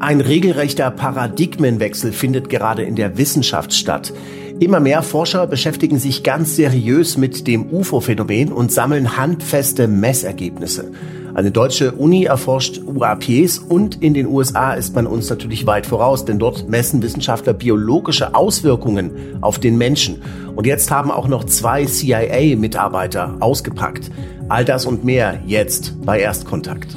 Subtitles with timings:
[0.00, 4.14] Ein regelrechter Paradigmenwechsel findet gerade in der Wissenschaft statt.
[4.58, 10.90] Immer mehr Forscher beschäftigen sich ganz seriös mit dem UFO-Phänomen und sammeln handfeste Messergebnisse.
[11.34, 16.24] Eine deutsche Uni erforscht UAPs und in den USA ist man uns natürlich weit voraus,
[16.24, 20.22] denn dort messen Wissenschaftler biologische Auswirkungen auf den Menschen.
[20.56, 24.10] Und jetzt haben auch noch zwei CIA-Mitarbeiter ausgepackt.
[24.48, 26.96] All das und mehr jetzt bei Erstkontakt.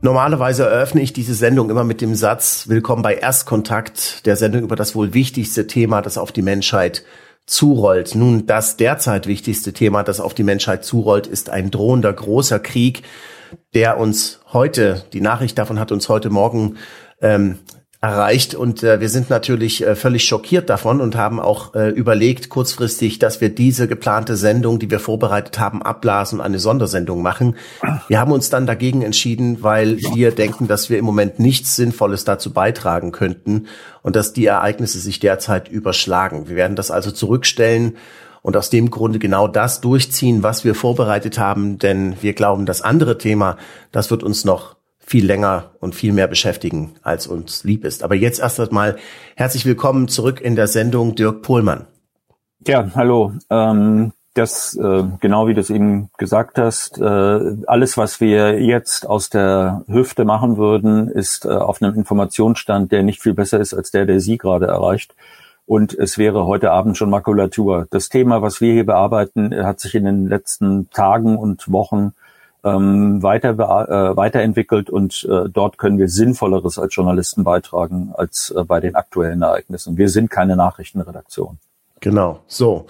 [0.00, 4.76] Normalerweise eröffne ich diese Sendung immer mit dem Satz Willkommen bei Erstkontakt, der Sendung über
[4.76, 7.04] das wohl wichtigste Thema, das auf die Menschheit
[7.46, 8.14] zurollt.
[8.14, 13.02] Nun, das derzeit wichtigste Thema, das auf die Menschheit zurollt, ist ein drohender großer Krieg,
[13.74, 16.76] der uns heute, die Nachricht davon hat uns heute Morgen
[17.20, 17.58] ähm,
[18.00, 22.48] erreicht und äh, wir sind natürlich äh, völlig schockiert davon und haben auch äh, überlegt
[22.48, 27.56] kurzfristig, dass wir diese geplante Sendung, die wir vorbereitet haben, abblasen und eine Sondersendung machen.
[28.06, 32.24] Wir haben uns dann dagegen entschieden, weil wir denken, dass wir im Moment nichts Sinnvolles
[32.24, 33.66] dazu beitragen könnten
[34.02, 36.48] und dass die Ereignisse sich derzeit überschlagen.
[36.48, 37.96] Wir werden das also zurückstellen
[38.42, 42.80] und aus dem Grunde genau das durchziehen, was wir vorbereitet haben, denn wir glauben, das
[42.80, 43.56] andere Thema,
[43.90, 44.77] das wird uns noch
[45.08, 48.02] viel länger und viel mehr beschäftigen, als uns lieb ist.
[48.02, 48.96] Aber jetzt erst einmal
[49.36, 51.86] herzlich willkommen zurück in der Sendung Dirk Pohlmann.
[52.66, 53.32] Ja, hallo.
[53.48, 59.08] Ähm, das, äh, genau wie du es eben gesagt hast, äh, alles, was wir jetzt
[59.08, 63.72] aus der Hüfte machen würden, ist äh, auf einem Informationsstand, der nicht viel besser ist
[63.72, 65.14] als der, der Sie gerade erreicht.
[65.64, 67.86] Und es wäre heute Abend schon Makulatur.
[67.90, 72.12] Das Thema, was wir hier bearbeiten, hat sich in den letzten Tagen und Wochen
[72.64, 78.64] ähm, weiter, äh, weiterentwickelt und äh, dort können wir Sinnvolleres als Journalisten beitragen als äh,
[78.64, 79.96] bei den aktuellen Ereignissen.
[79.96, 81.58] Wir sind keine Nachrichtenredaktion.
[82.00, 82.86] Genau, so.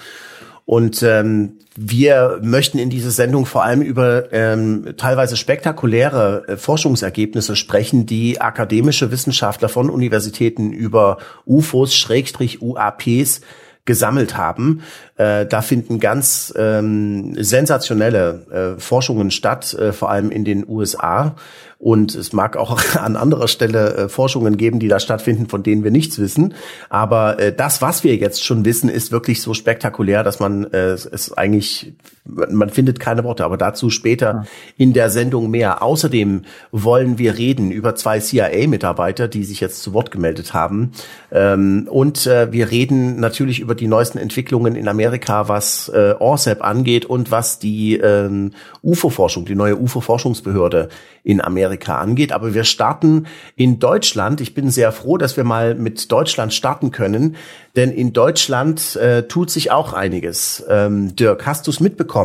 [0.65, 7.57] Und ähm, wir möchten in dieser Sendung vor allem über ähm, teilweise spektakuläre äh, Forschungsergebnisse
[7.57, 13.41] sprechen, die akademische Wissenschaftler von Universitäten über UFOs, Schrägstrich UAPs
[13.89, 14.83] gesammelt haben.
[15.17, 21.35] Äh, da finden ganz ähm, sensationelle äh, Forschungen statt, äh, vor allem in den USA.
[21.79, 25.85] Und es mag auch an anderer Stelle äh, Forschungen geben, die da stattfinden, von denen
[25.85, 26.55] wir nichts wissen.
[26.91, 30.91] Aber äh, das, was wir jetzt schon wissen, ist wirklich so spektakulär, dass man äh,
[30.91, 31.95] es eigentlich,
[32.29, 33.45] man findet keine Worte.
[33.45, 34.47] Aber dazu später
[34.77, 35.83] in der Sendung mehr.
[35.83, 40.93] Außerdem wollen wir reden über zwei CIA-Mitarbeiter, die sich jetzt zu Wort gemeldet haben.
[41.33, 46.15] Ähm, und äh, wir reden natürlich über die neuesten Entwicklungen in Amerika, was äh,
[46.61, 48.53] angeht und was die ähm,
[48.83, 50.89] UFO-Forschung, die neue UFO-Forschungsbehörde
[51.25, 52.33] in Amerika angeht.
[52.33, 54.41] Aber wir starten in Deutschland.
[54.41, 57.37] Ich bin sehr froh, dass wir mal mit Deutschland starten können,
[57.77, 60.65] denn in Deutschland äh, tut sich auch einiges.
[60.69, 62.18] Ähm, Dirk, hast du es mitbekommen?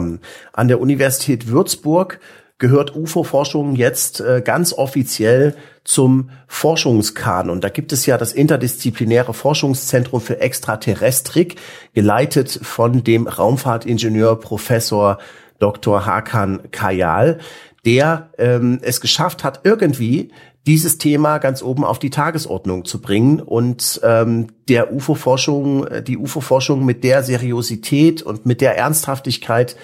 [0.54, 2.20] An der Universität Würzburg
[2.58, 7.60] gehört UFO-Forschung jetzt äh, ganz offiziell zum Forschungskanon.
[7.60, 11.56] Da gibt es ja das interdisziplinäre Forschungszentrum für Extraterrestrik,
[11.94, 15.18] geleitet von dem Raumfahrtingenieur Professor
[15.60, 16.06] Dr.
[16.06, 17.40] Hakan Kayal
[17.86, 20.32] der ähm, es geschafft hat, irgendwie
[20.66, 26.18] dieses Thema ganz oben auf die Tagesordnung zu bringen und ähm, der UFO-Forschung, äh, die
[26.18, 29.76] UFO-Forschung mit der Seriosität und mit der Ernsthaftigkeit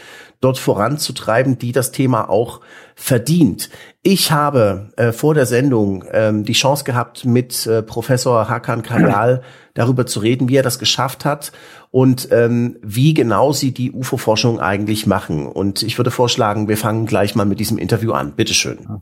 [0.41, 2.61] dort voranzutreiben, die das Thema auch
[2.95, 3.69] verdient.
[4.03, 9.41] Ich habe äh, vor der Sendung ähm, die Chance gehabt, mit äh, Professor Hakan Kayal
[9.73, 11.51] darüber zu reden, wie er das geschafft hat
[11.91, 15.45] und ähm, wie genau sie die UFO-Forschung eigentlich machen.
[15.45, 18.33] Und ich würde vorschlagen, wir fangen gleich mal mit diesem Interview an.
[18.33, 19.01] Bitteschön.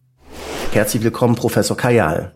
[0.77, 2.33] Herzlich willkommen, Professor Kayal.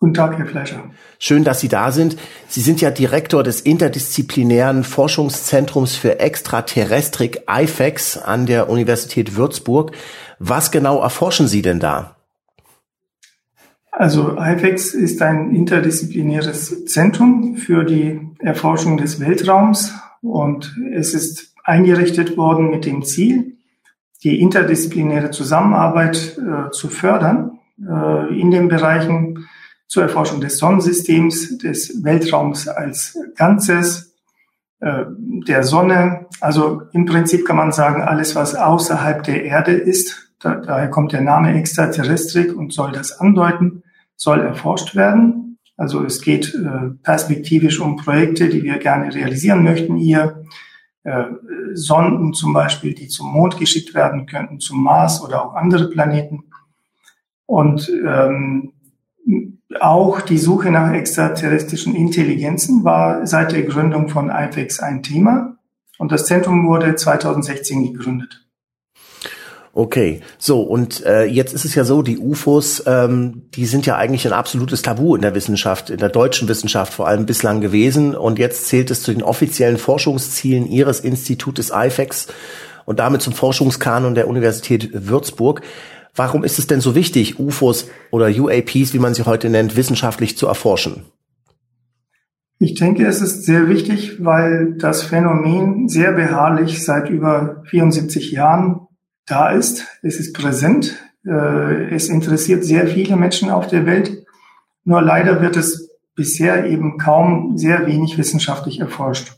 [0.00, 0.90] Guten Tag, Herr Fleischer.
[1.20, 2.16] Schön, dass Sie da sind.
[2.48, 9.92] Sie sind ja Direktor des interdisziplinären Forschungszentrums für Extraterrestrik IFEX an der Universität Würzburg.
[10.40, 12.16] Was genau erforschen Sie denn da?
[13.92, 22.36] Also IFEX ist ein interdisziplinäres Zentrum für die Erforschung des Weltraums und es ist eingerichtet
[22.36, 23.56] worden mit dem Ziel,
[24.24, 29.48] die interdisziplinäre Zusammenarbeit äh, zu fördern äh, in den Bereichen
[29.86, 34.14] zur Erforschung des Sonnensystems, des Weltraums als Ganzes,
[34.80, 35.04] äh,
[35.46, 36.26] der Sonne.
[36.40, 41.12] Also im Prinzip kann man sagen, alles, was außerhalb der Erde ist, da, daher kommt
[41.12, 43.82] der Name Extraterrestrik und soll das andeuten,
[44.14, 45.58] soll erforscht werden.
[45.76, 50.44] Also es geht äh, perspektivisch um Projekte, die wir gerne realisieren möchten hier.
[51.04, 51.24] Äh,
[51.74, 56.44] Sonden zum Beispiel, die zum Mond geschickt werden könnten, zum Mars oder auch andere Planeten.
[57.48, 58.74] Und ähm,
[59.80, 65.56] auch die Suche nach extraterrestrischen Intelligenzen war seit der Gründung von IFEX ein Thema.
[65.96, 68.44] Und das Zentrum wurde 2016 gegründet.
[69.72, 73.96] Okay, so und äh, jetzt ist es ja so, die UFOs, ähm, die sind ja
[73.96, 78.14] eigentlich ein absolutes Tabu in der Wissenschaft, in der deutschen Wissenschaft vor allem bislang gewesen
[78.14, 82.26] und jetzt zählt es zu den offiziellen Forschungszielen Ihres Institutes IFEX
[82.86, 85.62] und damit zum Forschungskanon der Universität Würzburg.
[86.18, 90.36] Warum ist es denn so wichtig, UFOs oder UAPs, wie man sie heute nennt, wissenschaftlich
[90.36, 91.04] zu erforschen?
[92.58, 98.88] Ich denke, es ist sehr wichtig, weil das Phänomen sehr beharrlich seit über 74 Jahren
[99.26, 99.84] da ist.
[100.02, 100.96] Es ist präsent.
[101.24, 104.24] Äh, es interessiert sehr viele Menschen auf der Welt.
[104.82, 109.37] Nur leider wird es bisher eben kaum sehr wenig wissenschaftlich erforscht.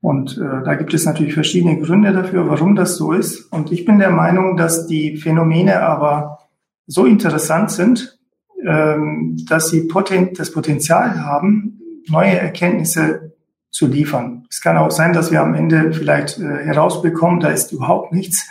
[0.00, 3.52] Und äh, da gibt es natürlich verschiedene Gründe dafür, warum das so ist.
[3.52, 6.38] Und ich bin der Meinung, dass die Phänomene aber
[6.86, 8.18] so interessant sind,
[8.66, 13.34] ähm, dass sie poten das Potenzial haben, neue Erkenntnisse
[13.70, 14.46] zu liefern.
[14.50, 18.48] Es kann auch sein, dass wir am Ende vielleicht äh, herausbekommen, da ist überhaupt nichts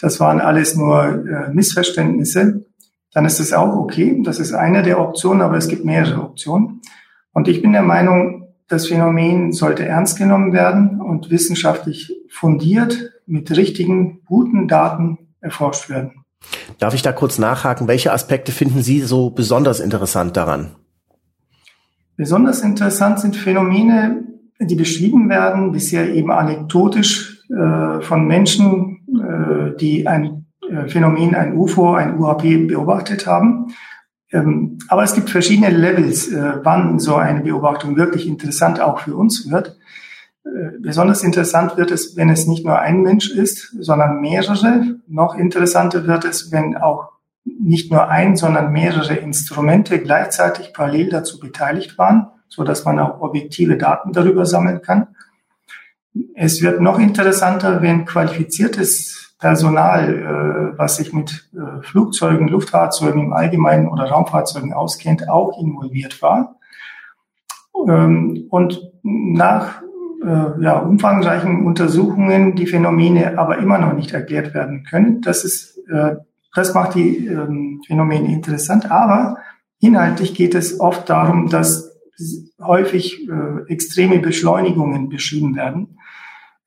[0.00, 2.64] das waren alles nur äh, Missverständnisse,
[3.12, 4.20] dann ist es auch okay.
[4.24, 6.80] Das ist eine der Optionen, aber es gibt mehrere Optionen.
[7.32, 8.39] Und ich bin der Meinung,
[8.70, 16.24] das Phänomen sollte ernst genommen werden und wissenschaftlich fundiert mit richtigen, guten Daten erforscht werden.
[16.78, 17.88] Darf ich da kurz nachhaken?
[17.88, 20.76] Welche Aspekte finden Sie so besonders interessant daran?
[22.16, 24.22] Besonders interessant sind Phänomene,
[24.60, 31.56] die beschrieben werden, bisher eben anekdotisch äh, von Menschen, äh, die ein äh, Phänomen, ein
[31.56, 33.74] UFO, ein UAP beobachtet haben.
[34.32, 39.16] Ähm, aber es gibt verschiedene Levels, äh, wann so eine Beobachtung wirklich interessant auch für
[39.16, 39.76] uns wird.
[40.80, 44.96] Besonders interessant wird es, wenn es nicht nur ein Mensch ist, sondern mehrere.
[45.06, 47.10] Noch interessanter wird es, wenn auch
[47.44, 53.20] nicht nur ein, sondern mehrere Instrumente gleichzeitig parallel dazu beteiligt waren, so dass man auch
[53.20, 55.08] objektive Daten darüber sammeln kann.
[56.34, 63.32] Es wird noch interessanter, wenn qualifiziertes Personal, äh, was sich mit äh, Flugzeugen, Luftfahrzeugen im
[63.32, 66.56] Allgemeinen oder Raumfahrzeugen auskennt, auch involviert war.
[67.88, 69.82] Ähm, und nach
[70.22, 75.22] äh, ja, umfangreichen Untersuchungen die Phänomene aber immer noch nicht erklärt werden können.
[75.22, 76.16] Das ist, äh,
[76.54, 78.90] das macht die ähm, Phänomene interessant.
[78.90, 79.38] Aber
[79.80, 81.98] inhaltlich geht es oft darum, dass
[82.60, 85.96] häufig äh, extreme Beschleunigungen beschrieben werden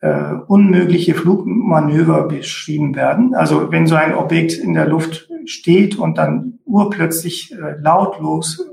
[0.04, 3.34] äh, unmögliche Flugmanöver beschrieben werden.
[3.34, 8.70] Also wenn so ein Objekt in der Luft steht und dann urplötzlich äh, lautlos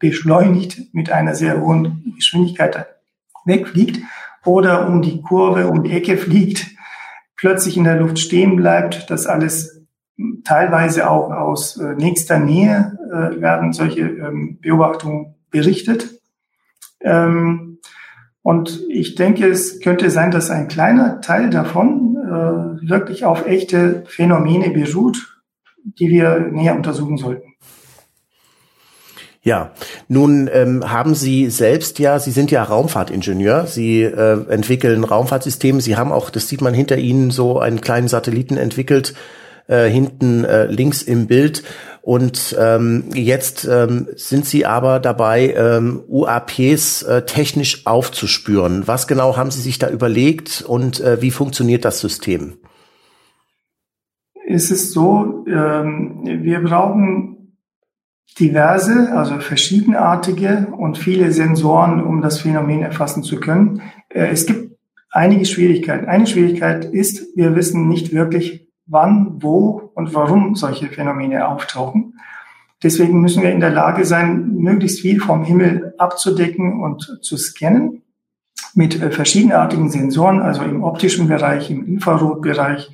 [0.00, 2.86] beschleunigt mit einer sehr hohen Geschwindigkeit
[3.44, 4.00] wegfliegt
[4.44, 6.66] oder um die Kurve, um die Ecke fliegt,
[7.36, 9.84] plötzlich in der Luft stehen bleibt, das alles
[10.42, 16.20] teilweise auch aus äh, nächster Nähe äh, werden solche ähm, Beobachtungen berichtet.
[17.00, 17.71] Ähm,
[18.42, 24.02] und ich denke, es könnte sein, dass ein kleiner Teil davon äh, wirklich auf echte
[24.06, 25.40] Phänomene beruht,
[25.84, 27.52] die wir näher untersuchen sollten.
[29.44, 29.72] Ja,
[30.06, 35.96] nun ähm, haben Sie selbst ja, Sie sind ja Raumfahrtingenieur, Sie äh, entwickeln Raumfahrtsysteme, Sie
[35.96, 39.14] haben auch, das sieht man hinter Ihnen, so einen kleinen Satelliten entwickelt,
[39.66, 41.64] äh, hinten äh, links im Bild.
[42.02, 48.88] Und ähm, jetzt ähm, sind Sie aber dabei, ähm, UAPs äh, technisch aufzuspüren.
[48.88, 52.54] Was genau haben Sie sich da überlegt und äh, wie funktioniert das System?
[54.48, 57.56] Es ist so, ähm, wir brauchen
[58.38, 63.80] diverse, also verschiedenartige und viele Sensoren, um das Phänomen erfassen zu können.
[64.08, 64.76] Äh, es gibt
[65.12, 66.06] einige Schwierigkeiten.
[66.06, 72.18] Eine Schwierigkeit ist, wir wissen nicht wirklich, wann, wo und warum solche Phänomene auftauchen.
[72.82, 78.02] Deswegen müssen wir in der Lage sein, möglichst viel vom Himmel abzudecken und zu scannen
[78.74, 82.90] mit äh, verschiedenartigen Sensoren, also im optischen Bereich, im Infrarotbereich,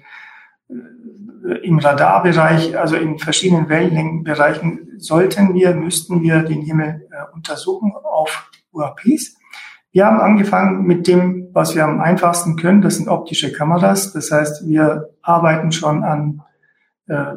[0.69, 7.93] äh, im Radarbereich, also in verschiedenen Wellenlängenbereichen sollten wir, müssten wir den Himmel äh, untersuchen
[8.03, 9.37] auf UAPs.
[9.93, 12.83] Wir haben angefangen mit dem, was wir am einfachsten können.
[12.83, 14.13] Das sind optische Kameras.
[14.13, 16.43] Das heißt, wir arbeiten schon an
[17.07, 17.35] äh,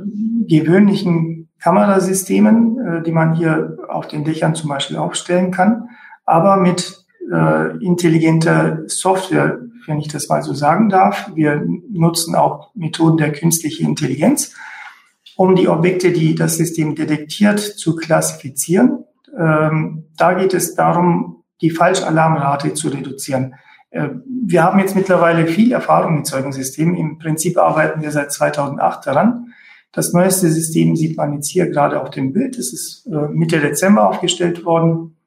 [0.48, 5.90] gewöhnlichen Kamerasystemen, äh, die man hier auf den Dächern zum Beispiel aufstellen kann,
[6.26, 11.32] aber mit äh, intelligenter Software, wenn ich das mal so sagen darf.
[11.36, 14.54] Wir nutzen auch Methoden der künstlichen Intelligenz,
[15.38, 19.06] um die Objekte, die das System detektiert, zu klassifizieren.
[19.38, 23.56] Ähm, da geht es darum, die Falschalarmrate zu reduzieren.
[23.92, 26.96] Äh, wir haben jetzt mittlerweile viel Erfahrung mit solchen Systemen.
[26.96, 29.54] Im Prinzip arbeiten wir seit 2008 daran.
[29.92, 32.58] Das neueste System sieht man jetzt hier gerade auf dem Bild.
[32.58, 35.18] Es ist äh, Mitte Dezember aufgestellt worden.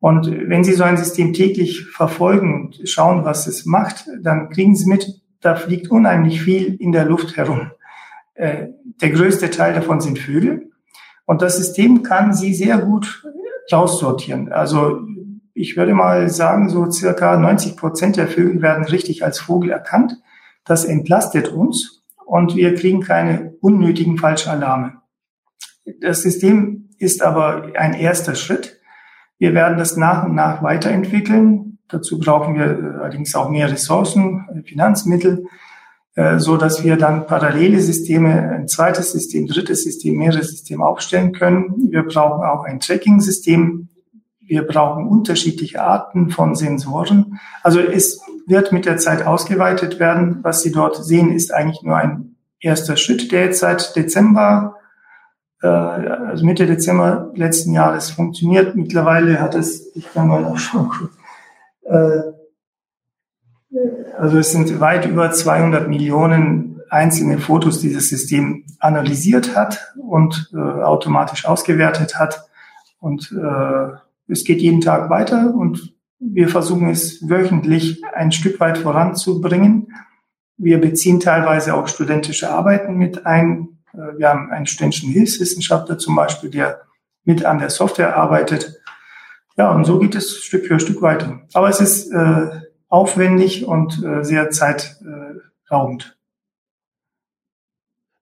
[0.00, 4.76] Und wenn Sie so ein System täglich verfolgen und schauen, was es macht, dann kriegen
[4.76, 7.72] Sie mit, da fliegt unheimlich viel in der Luft herum.
[8.34, 8.68] Äh,
[9.00, 10.70] der größte Teil davon sind Vögel.
[11.26, 13.22] Und das System kann sie sehr gut
[13.70, 14.50] raussortieren.
[14.50, 15.00] Also
[15.58, 20.16] ich würde mal sagen, so circa 90 Prozent der Vögel werden richtig als Vogel erkannt.
[20.64, 24.98] Das entlastet uns und wir kriegen keine unnötigen Falschalarme.
[26.00, 28.78] Das System ist aber ein erster Schritt.
[29.38, 31.78] Wir werden das nach und nach weiterentwickeln.
[31.88, 35.46] Dazu brauchen wir allerdings auch mehr Ressourcen, Finanzmittel,
[36.14, 41.32] äh, so dass wir dann parallele Systeme, ein zweites System, drittes System, mehrere Systeme aufstellen
[41.32, 41.90] können.
[41.90, 43.88] Wir brauchen auch ein Tracking-System.
[44.48, 47.38] Wir brauchen unterschiedliche Arten von Sensoren.
[47.62, 50.38] Also es wird mit der Zeit ausgeweitet werden.
[50.42, 54.76] Was Sie dort sehen, ist eigentlich nur ein erster Schritt, der jetzt seit Dezember,
[55.62, 58.74] äh, also Mitte Dezember letzten Jahres funktioniert.
[58.74, 61.10] Mittlerweile hat es, ich kann mal nachschauen,
[61.84, 62.22] äh,
[64.18, 70.50] also es sind weit über 200 Millionen einzelne Fotos, die das System analysiert hat und
[70.54, 72.48] äh, automatisch ausgewertet hat.
[72.98, 73.96] Und äh,
[74.28, 79.92] es geht jeden Tag weiter und wir versuchen es wöchentlich ein Stück weit voranzubringen.
[80.56, 83.78] Wir beziehen teilweise auch studentische Arbeiten mit ein.
[83.92, 86.82] Äh, wir haben einen studentischen Hilfswissenschaftler zum Beispiel, der
[87.24, 88.80] mit an der Software arbeitet.
[89.56, 91.40] Ja, und so geht es Stück für Stück weiter.
[91.52, 96.17] Aber es ist äh, aufwendig und äh, sehr zeitraubend.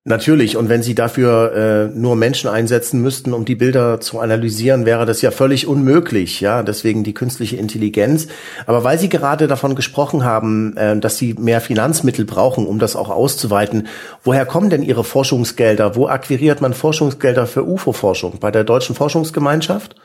[0.08, 4.86] Natürlich, und wenn Sie dafür äh, nur Menschen einsetzen müssten, um die Bilder zu analysieren,
[4.86, 8.28] wäre das ja völlig unmöglich, ja, deswegen die künstliche Intelligenz.
[8.66, 12.94] Aber weil Sie gerade davon gesprochen haben, äh, dass Sie mehr Finanzmittel brauchen, um das
[12.94, 13.88] auch auszuweiten,
[14.22, 15.96] woher kommen denn Ihre Forschungsgelder?
[15.96, 18.34] Wo akquiriert man Forschungsgelder für UFO-Forschung?
[18.38, 19.96] Bei der Deutschen Forschungsgemeinschaft?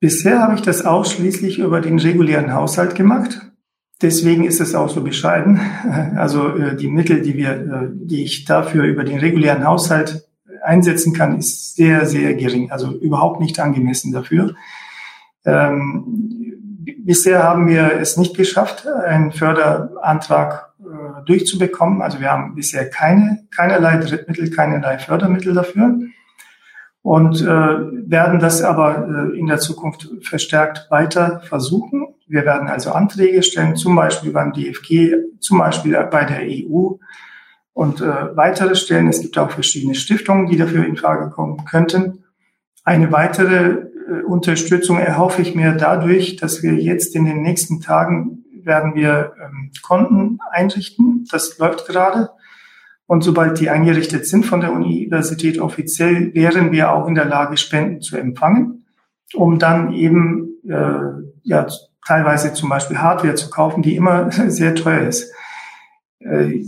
[0.00, 3.42] Bisher habe ich das ausschließlich über den regulären Haushalt gemacht.
[4.02, 5.60] Deswegen ist es auch so bescheiden.
[6.16, 10.28] Also äh, die Mittel, die wir, äh, die ich dafür über den regulären Haushalt
[10.62, 12.70] einsetzen kann, ist sehr, sehr gering.
[12.70, 14.54] Also überhaupt nicht angemessen dafür.
[15.44, 22.02] Ähm, bisher haben wir es nicht geschafft, einen Förderantrag äh, durchzubekommen.
[22.02, 25.98] Also wir haben bisher keine, keinerlei Drittmittel, keinerlei Fördermittel dafür
[27.06, 32.16] und äh, werden das aber äh, in der Zukunft verstärkt weiter versuchen.
[32.26, 36.96] Wir werden also Anträge stellen, zum Beispiel beim DFG, zum Beispiel bei der EU
[37.74, 39.06] und äh, weitere Stellen.
[39.06, 42.24] Es gibt auch verschiedene Stiftungen, die dafür in Frage kommen könnten.
[42.82, 48.44] Eine weitere äh, Unterstützung erhoffe ich mir dadurch, dass wir jetzt in den nächsten Tagen
[48.64, 51.24] werden wir ähm, Konten einrichten.
[51.30, 52.30] Das läuft gerade.
[53.06, 57.56] Und sobald die eingerichtet sind von der Universität offiziell, wären wir auch in der Lage,
[57.56, 58.84] Spenden zu empfangen,
[59.34, 61.66] um dann eben äh, ja
[62.04, 65.32] teilweise zum Beispiel Hardware zu kaufen, die immer sehr teuer ist.
[66.18, 66.62] Äh,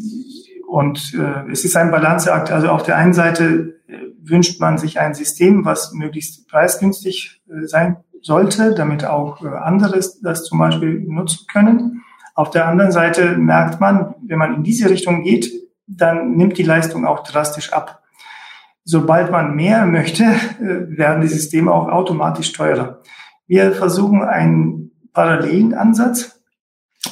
[0.68, 2.52] und äh, es ist ein Balanceakt.
[2.52, 7.66] Also auf der einen Seite äh, wünscht man sich ein System, was möglichst preisgünstig äh,
[7.66, 12.04] sein sollte, damit auch äh, andere das zum Beispiel nutzen können.
[12.34, 15.50] Auf der anderen Seite merkt man, wenn man in diese Richtung geht,
[15.88, 18.02] dann nimmt die Leistung auch drastisch ab.
[18.84, 23.02] Sobald man mehr möchte, äh, werden die Systeme auch automatisch teurer.
[23.46, 26.40] Wir versuchen einen parallelen Ansatz.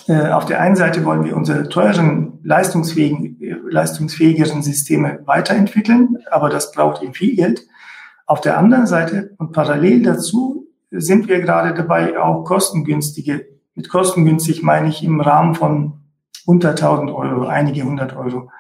[0.07, 6.51] Äh, auf der einen Seite wollen wir unsere teuren, leistungsfähigen, äh, leistungsfähigeren Systeme weiterentwickeln, aber
[6.51, 7.67] das braucht eben viel Geld.
[8.27, 14.63] Auf der anderen Seite und parallel dazu sind wir gerade dabei, auch kostengünstige, mit kostengünstig
[14.63, 16.01] meine ich im Rahmen von
[16.47, 18.51] unter 1000 Euro, einige hundert Euro,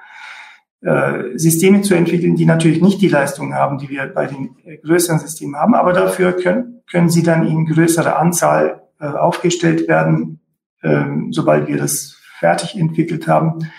[0.83, 4.77] äh, Systeme zu entwickeln, die natürlich nicht die Leistung haben, die wir bei den äh,
[4.77, 10.41] größeren Systemen haben, aber dafür können, können sie dann in größerer Anzahl äh, aufgestellt werden,
[10.83, 13.71] ähm, sobald wir das fertig entwickelt haben.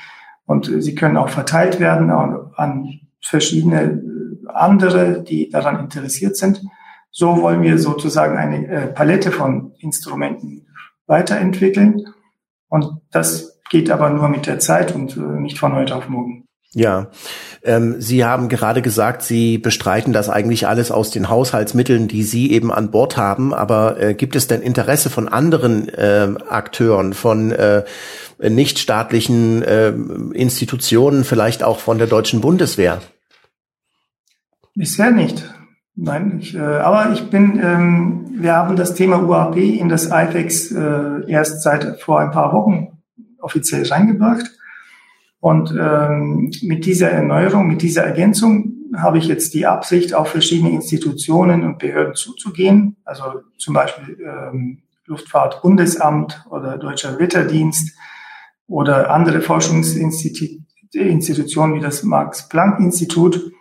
[0.46, 4.02] Und sie können auch verteilt werden an verschiedene
[4.48, 6.62] andere, die daran interessiert sind.
[7.12, 10.66] So wollen wir sozusagen eine Palette von Instrumenten
[11.06, 12.06] weiterentwickeln.
[12.70, 16.47] Und das geht aber nur mit der Zeit und nicht von heute auf morgen.
[16.74, 17.08] Ja,
[17.64, 22.52] ähm, Sie haben gerade gesagt, Sie bestreiten das eigentlich alles aus den Haushaltsmitteln, die Sie
[22.52, 23.54] eben an Bord haben.
[23.54, 27.84] Aber äh, gibt es denn Interesse von anderen äh, Akteuren, von äh,
[28.40, 29.90] nichtstaatlichen äh,
[30.34, 33.02] Institutionen, vielleicht auch von der deutschen Bundeswehr?
[34.76, 35.44] Bisher nicht.
[35.96, 40.72] Nein, ich, äh, aber ich bin, ähm, wir haben das Thema UAP in das IFEX
[40.72, 43.00] äh, erst seit vor ein paar Wochen
[43.40, 44.46] offiziell reingebracht.
[45.40, 50.72] Und ähm, mit dieser Erneuerung, mit dieser Ergänzung habe ich jetzt die Absicht, auf verschiedene
[50.72, 53.24] Institutionen und Behörden zuzugehen, also
[53.58, 57.98] zum Beispiel ähm, Luftfahrtbundesamt oder Deutscher Wetterdienst
[58.68, 63.52] oder andere Forschungsinstitutionen wie das Max-Planck-Institut,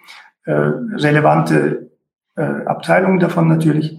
[0.44, 1.90] äh, relevante
[2.36, 3.98] äh, Abteilungen davon natürlich,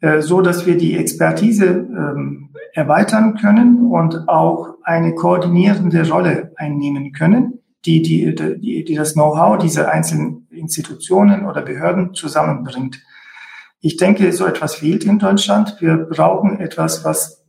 [0.00, 7.12] äh, so dass wir die Expertise ähm, erweitern können und auch eine koordinierende Rolle einnehmen
[7.12, 13.02] können, die, die, die, die das Know-how dieser einzelnen Institutionen oder Behörden zusammenbringt.
[13.80, 15.76] Ich denke, so etwas fehlt in Deutschland.
[15.80, 17.44] Wir brauchen etwas, was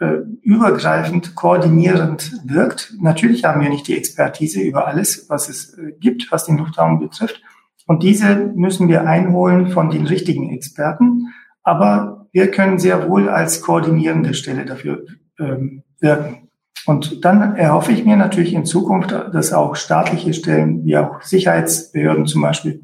[0.00, 2.94] äh, übergreifend koordinierend wirkt.
[3.00, 6.98] Natürlich haben wir nicht die Expertise über alles, was es äh, gibt, was den Luftraum
[6.98, 7.42] betrifft.
[7.86, 11.34] Und diese müssen wir einholen von den richtigen Experten.
[11.62, 15.04] Aber wir können sehr wohl als koordinierende Stelle dafür
[15.38, 16.43] ähm, wirken.
[16.86, 22.26] Und dann erhoffe ich mir natürlich in Zukunft, dass auch staatliche Stellen, wie auch Sicherheitsbehörden
[22.26, 22.82] zum Beispiel,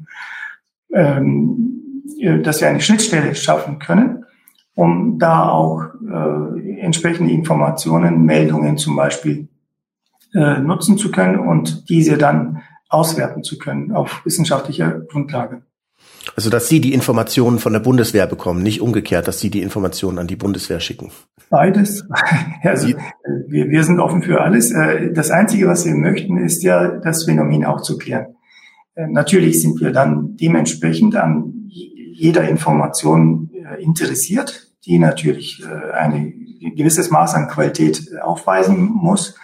[0.93, 4.25] ähm, äh, dass wir eine Schnittstelle schaffen können,
[4.73, 9.47] um da auch äh, entsprechende Informationen, Meldungen zum Beispiel
[10.33, 15.63] äh, nutzen zu können und diese dann auswerten zu können auf wissenschaftlicher Grundlage.
[16.35, 20.17] Also, dass Sie die Informationen von der Bundeswehr bekommen, nicht umgekehrt, dass Sie die Informationen
[20.17, 21.11] an die Bundeswehr schicken.
[21.49, 22.05] Beides.
[22.63, 22.89] Also,
[23.47, 24.71] wir, wir sind offen für alles.
[24.71, 28.35] Äh, das Einzige, was wir möchten, ist ja, das Phänomen auch zu klären.
[28.95, 36.33] Äh, natürlich sind wir dann dementsprechend an jeder Information äh, interessiert, die natürlich ein
[36.75, 39.35] gewisses Maß an Qualität aufweisen muss.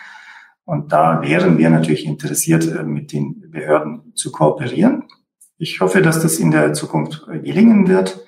[0.65, 5.03] Und da wären wir natürlich interessiert, mit den Behörden zu kooperieren.
[5.57, 8.19] Ich hoffe, dass das in der Zukunft gelingen wird.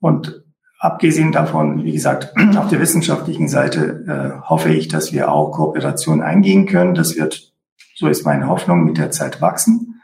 [0.00, 0.42] Und
[0.78, 6.22] abgesehen davon, wie gesagt, auf der wissenschaftlichen Seite äh, hoffe ich, dass wir auch Kooperation
[6.22, 6.94] eingehen können.
[6.94, 7.52] Das wird,
[7.94, 10.00] so ist meine Hoffnung, mit der Zeit wachsen,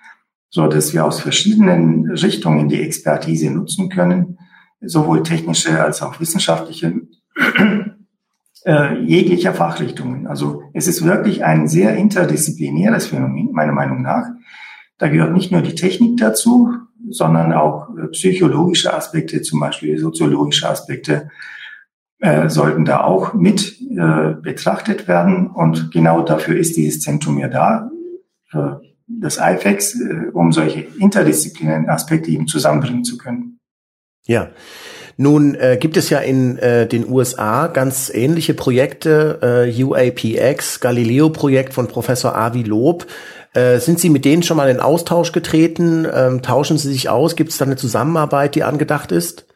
[0.51, 4.39] so dass wir aus verschiedenen Richtungen die Expertise nutzen können,
[4.81, 7.01] sowohl technische als auch wissenschaftliche,
[8.67, 10.27] äh, jeglicher Fachrichtungen.
[10.27, 14.27] Also es ist wirklich ein sehr interdisziplinäres Phänomen, meiner Meinung nach.
[15.03, 16.75] Da gehört nicht nur die Technik dazu,
[17.11, 21.29] sondern auch äh, psychologische Aspekte, zum Beispiel soziologische Aspekte,
[22.21, 25.49] äh, sollten da auch mit äh, betrachtet werden.
[25.49, 27.91] Und genau dafür ist dieses Zentrum ja da,
[28.53, 28.77] äh,
[29.09, 33.59] das IFEX, äh, um solche interdisziplinären Aspekte eben zusammenbringen zu können.
[34.25, 34.51] Ja.
[35.17, 41.75] Nun äh, gibt es ja in äh, den USA ganz ähnliche Projekte, äh, UAPX, Galileo-Projekt
[41.75, 43.07] von Professor Avi Lob,
[43.55, 46.07] äh, sind Sie mit denen schon mal in Austausch getreten?
[46.13, 47.37] Ähm, tauschen Sie sich aus?
[47.37, 49.47] Gibt es da eine Zusammenarbeit, die angedacht ist?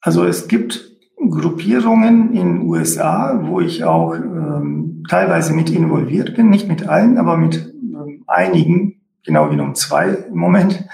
[0.00, 6.68] Also es gibt Gruppierungen in USA, wo ich auch ähm, teilweise mit involviert bin, nicht
[6.68, 10.84] mit allen, aber mit ähm, einigen, genau genommen zwei im Moment.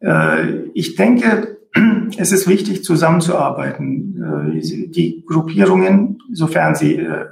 [0.00, 1.58] Äh, ich denke,
[2.16, 4.54] es ist wichtig, zusammenzuarbeiten.
[4.56, 7.26] Äh, die Gruppierungen, sofern sie äh,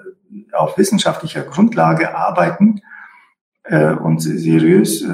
[0.53, 2.81] auf wissenschaftlicher Grundlage arbeiten,
[3.69, 5.07] äh, und seriös äh,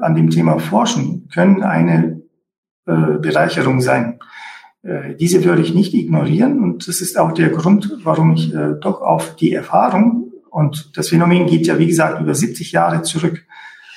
[0.00, 2.22] an dem Thema forschen, können eine
[2.86, 4.18] äh, Bereicherung sein.
[4.82, 8.74] Äh, diese würde ich nicht ignorieren und das ist auch der Grund, warum ich äh,
[8.80, 13.46] doch auf die Erfahrung und das Phänomen geht ja, wie gesagt, über 70 Jahre zurück.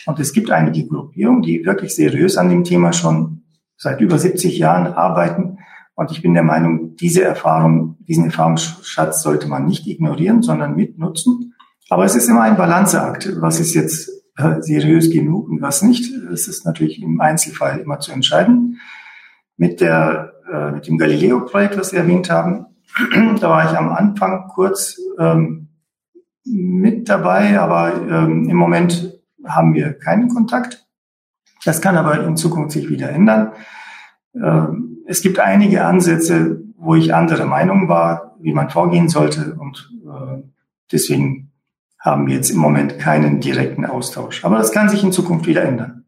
[0.05, 3.41] Und es gibt einige Gruppierungen, die wirklich seriös an dem Thema schon
[3.75, 5.57] seit über 70 Jahren arbeiten.
[5.95, 11.54] Und ich bin der Meinung, diese Erfahrung, diesen Erfahrungsschatz sollte man nicht ignorieren, sondern mitnutzen.
[11.89, 13.41] Aber es ist immer ein Balanceakt.
[13.41, 16.11] Was ist jetzt äh, seriös genug und was nicht?
[16.31, 18.79] Es ist natürlich im Einzelfall immer zu entscheiden.
[19.57, 22.65] Mit der, äh, mit dem Galileo-Projekt, was Sie erwähnt haben,
[23.39, 25.69] da war ich am Anfang kurz ähm,
[26.43, 30.85] mit dabei, aber ähm, im Moment haben wir keinen Kontakt.
[31.63, 33.53] Das kann aber in Zukunft sich wieder ändern.
[34.35, 39.91] Ähm, es gibt einige Ansätze, wo ich anderer Meinung war, wie man vorgehen sollte und
[40.05, 40.43] äh,
[40.91, 41.44] deswegen
[42.05, 44.45] haben wir jetzt im Moment keinen direkten Austausch.
[44.45, 46.03] Aber das kann sich in Zukunft wieder ändern.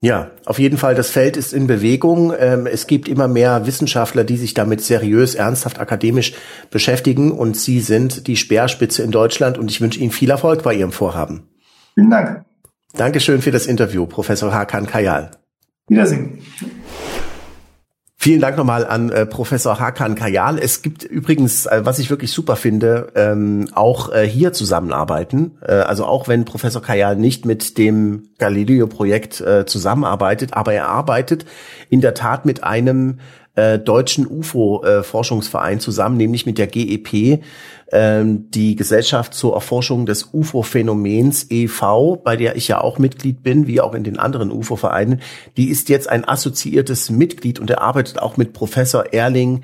[0.00, 2.32] Ja, auf jeden Fall, das Feld ist in Bewegung.
[2.38, 6.34] Ähm, es gibt immer mehr Wissenschaftler, die sich damit seriös, ernsthaft, akademisch
[6.70, 7.30] beschäftigen.
[7.30, 9.56] Und Sie sind die Speerspitze in Deutschland.
[9.56, 11.48] Und ich wünsche Ihnen viel Erfolg bei Ihrem Vorhaben.
[11.94, 12.44] Vielen Dank.
[12.94, 15.30] Dankeschön für das Interview, Professor Hakan Kayal.
[15.88, 16.38] Wiedersehen.
[18.24, 20.58] Vielen Dank nochmal an äh, Professor Hakan Kayal.
[20.58, 25.58] Es gibt übrigens, äh, was ich wirklich super finde, ähm, auch äh, hier zusammenarbeiten.
[25.60, 31.44] Äh, also auch wenn Professor Kayal nicht mit dem Galileo-Projekt äh, zusammenarbeitet, aber er arbeitet
[31.90, 33.18] in der Tat mit einem
[33.54, 37.40] äh, deutschen UFO-Forschungsverein zusammen, nämlich mit der GEP,
[37.92, 43.66] ähm, die Gesellschaft zur Erforschung des UFO-Phänomens e.V., bei der ich ja auch Mitglied bin,
[43.66, 45.20] wie auch in den anderen UFO-Vereinen.
[45.56, 49.62] Die ist jetzt ein assoziiertes Mitglied und er arbeitet auch mit Professor Erling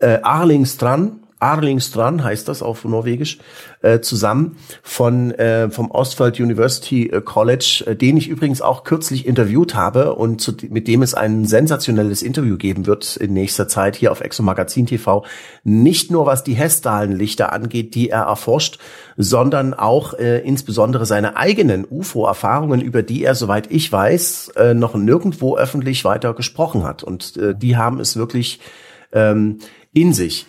[0.00, 3.38] äh, Arlingstrand Arlingstrand heißt das auf Norwegisch,
[3.82, 9.26] äh, zusammen von äh, vom Ostfeld University äh, College, äh, den ich übrigens auch kürzlich
[9.26, 13.96] interviewt habe und zu, mit dem es ein sensationelles Interview geben wird in nächster Zeit
[13.96, 15.24] hier auf Exo Magazin TV.
[15.64, 18.78] Nicht nur was die Hessdalen-Lichter angeht, die er erforscht,
[19.16, 24.94] sondern auch äh, insbesondere seine eigenen UFO-Erfahrungen, über die er, soweit ich weiß, äh, noch
[24.94, 27.02] nirgendwo öffentlich weiter gesprochen hat.
[27.02, 28.60] Und äh, die haben es wirklich
[29.12, 29.58] ähm,
[29.92, 30.46] in sich.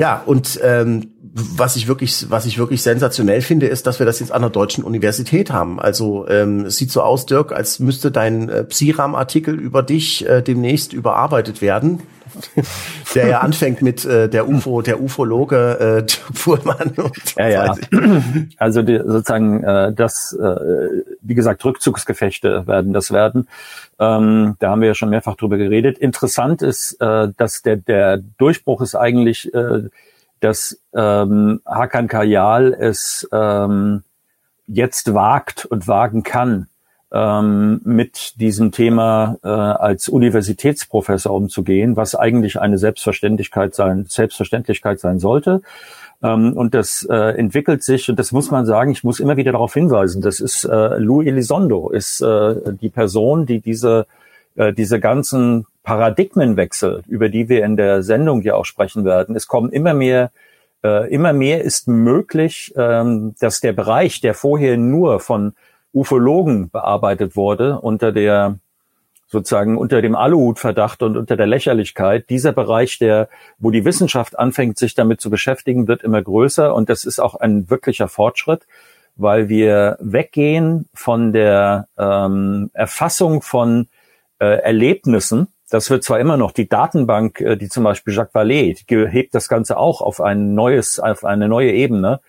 [0.00, 4.18] Ja, und ähm, was ich wirklich, was ich wirklich sensationell finde, ist, dass wir das
[4.20, 5.78] jetzt an der deutschen Universität haben.
[5.78, 10.40] Also ähm, es sieht so aus, Dirk, als müsste dein äh, Psiram-Artikel über dich äh,
[10.40, 12.00] demnächst überarbeitet werden.
[13.14, 16.92] der ja anfängt mit äh, der UFO, der Ufologe äh, Fuhrmann.
[16.96, 17.76] Und ja, ja.
[18.56, 23.48] Also die, sozusagen äh, das, äh, wie gesagt, Rückzugsgefechte werden das werden.
[23.98, 25.98] Ähm, da haben wir ja schon mehrfach drüber geredet.
[25.98, 29.88] Interessant ist, äh, dass der, der Durchbruch ist eigentlich, äh,
[30.40, 34.02] dass ähm, Hakan Kayal es ähm,
[34.66, 36.69] jetzt wagt und wagen kann,
[37.12, 45.18] ähm, mit diesem Thema äh, als Universitätsprofessor umzugehen, was eigentlich eine Selbstverständlichkeit sein, Selbstverständlichkeit sein
[45.18, 45.62] sollte.
[46.22, 49.52] Ähm, und das äh, entwickelt sich, und das muss man sagen, ich muss immer wieder
[49.52, 54.06] darauf hinweisen, das ist äh, Lou Elizondo, ist äh, die Person, die diese,
[54.56, 59.46] äh, diese ganzen Paradigmenwechsel, über die wir in der Sendung ja auch sprechen werden, es
[59.46, 60.30] kommen immer mehr
[60.82, 65.52] äh, immer mehr ist möglich, ähm, dass der Bereich, der vorher nur von
[65.92, 68.58] Ufologen bearbeitet wurde, unter der
[69.30, 72.28] sozusagen unter dem Aluhutverdacht und unter der Lächerlichkeit.
[72.30, 76.88] Dieser Bereich, der, wo die Wissenschaft anfängt, sich damit zu beschäftigen, wird immer größer und
[76.90, 78.66] das ist auch ein wirklicher Fortschritt,
[79.14, 83.86] weil wir weggehen von der ähm, Erfassung von
[84.40, 85.46] äh, Erlebnissen.
[85.70, 89.36] Das wird zwar immer noch die Datenbank, äh, die zum Beispiel Jacques Vallée, die hebt
[89.36, 92.20] das Ganze auch auf ein neues, auf eine neue Ebene.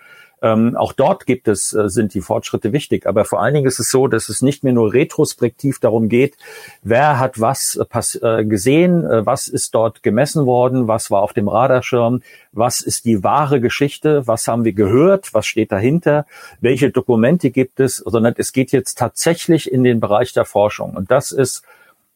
[0.41, 3.05] Ähm, auch dort gibt es, äh, sind die Fortschritte wichtig.
[3.05, 6.35] Aber vor allen Dingen ist es so, dass es nicht mehr nur retrospektiv darum geht,
[6.81, 11.33] wer hat was äh, äh, gesehen, äh, was ist dort gemessen worden, was war auf
[11.33, 16.25] dem Radarschirm, was ist die wahre Geschichte, was haben wir gehört, was steht dahinter,
[16.59, 20.95] welche Dokumente gibt es, sondern es geht jetzt tatsächlich in den Bereich der Forschung.
[20.95, 21.63] Und das ist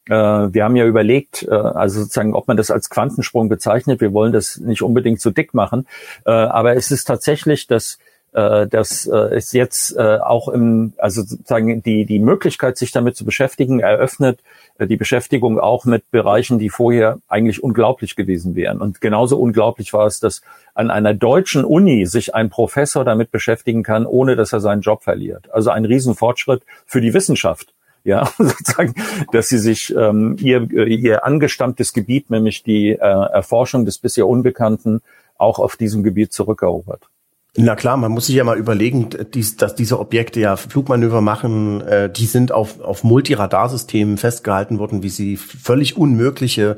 [0.07, 4.01] äh, wir haben ja überlegt, äh, also sozusagen, ob man das als Quantensprung bezeichnet.
[4.01, 5.87] Wir wollen das nicht unbedingt zu dick machen,
[6.25, 7.97] aber es ist tatsächlich das
[8.35, 13.15] äh, dass äh, es jetzt äh, auch im, also sozusagen die, die Möglichkeit, sich damit
[13.15, 14.41] zu beschäftigen, eröffnet
[14.77, 18.81] äh, die Beschäftigung auch mit Bereichen, die vorher eigentlich unglaublich gewesen wären.
[18.81, 20.41] Und genauso unglaublich war es, dass
[20.73, 25.03] an einer deutschen Uni sich ein Professor damit beschäftigen kann, ohne dass er seinen Job
[25.03, 25.49] verliert.
[25.53, 28.95] Also ein Riesenfortschritt für die Wissenschaft ja, sozusagen,
[29.31, 35.01] dass sie sich ähm, ihr, ihr angestammtes Gebiet, nämlich die äh, Erforschung des bisher Unbekannten,
[35.37, 37.09] auch auf diesem Gebiet zurückerobert.
[37.57, 41.79] Na klar, man muss sich ja mal überlegen, dies, dass diese Objekte ja Flugmanöver machen,
[41.81, 46.75] äh, die sind auf, auf Multiradarsystemen festgehalten worden, wie sie völlig unmögliche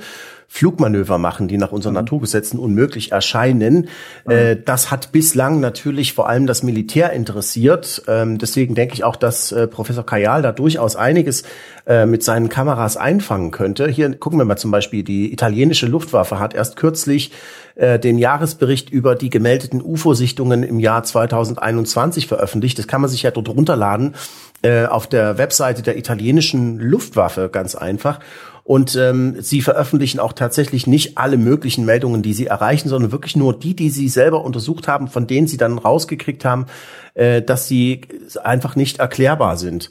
[0.49, 1.99] Flugmanöver machen, die nach unseren mhm.
[1.99, 3.89] Naturgesetzen unmöglich erscheinen.
[4.25, 4.31] Mhm.
[4.31, 8.03] Äh, das hat bislang natürlich vor allem das Militär interessiert.
[8.07, 11.43] Ähm, deswegen denke ich auch, dass äh, Professor Kajal da durchaus einiges
[11.85, 13.87] äh, mit seinen Kameras einfangen könnte.
[13.89, 17.31] Hier gucken wir mal zum Beispiel, die italienische Luftwaffe hat erst kürzlich
[17.75, 22.79] äh, den Jahresbericht über die gemeldeten UFO-Sichtungen im Jahr 2021 veröffentlicht.
[22.79, 24.15] Das kann man sich ja dort runterladen
[24.63, 28.19] äh, auf der Webseite der italienischen Luftwaffe ganz einfach.
[28.67, 33.37] Und ähm, sie veröffentlichen auch tatsächlich nicht alle möglichen Meldungen, die sie erreichen, sondern wirklich
[33.37, 36.65] nur die, die sie selber untersucht haben, von denen sie dann rausgekriegt haben,
[37.13, 38.01] äh, dass sie
[38.43, 39.89] einfach nicht erklärbar sind.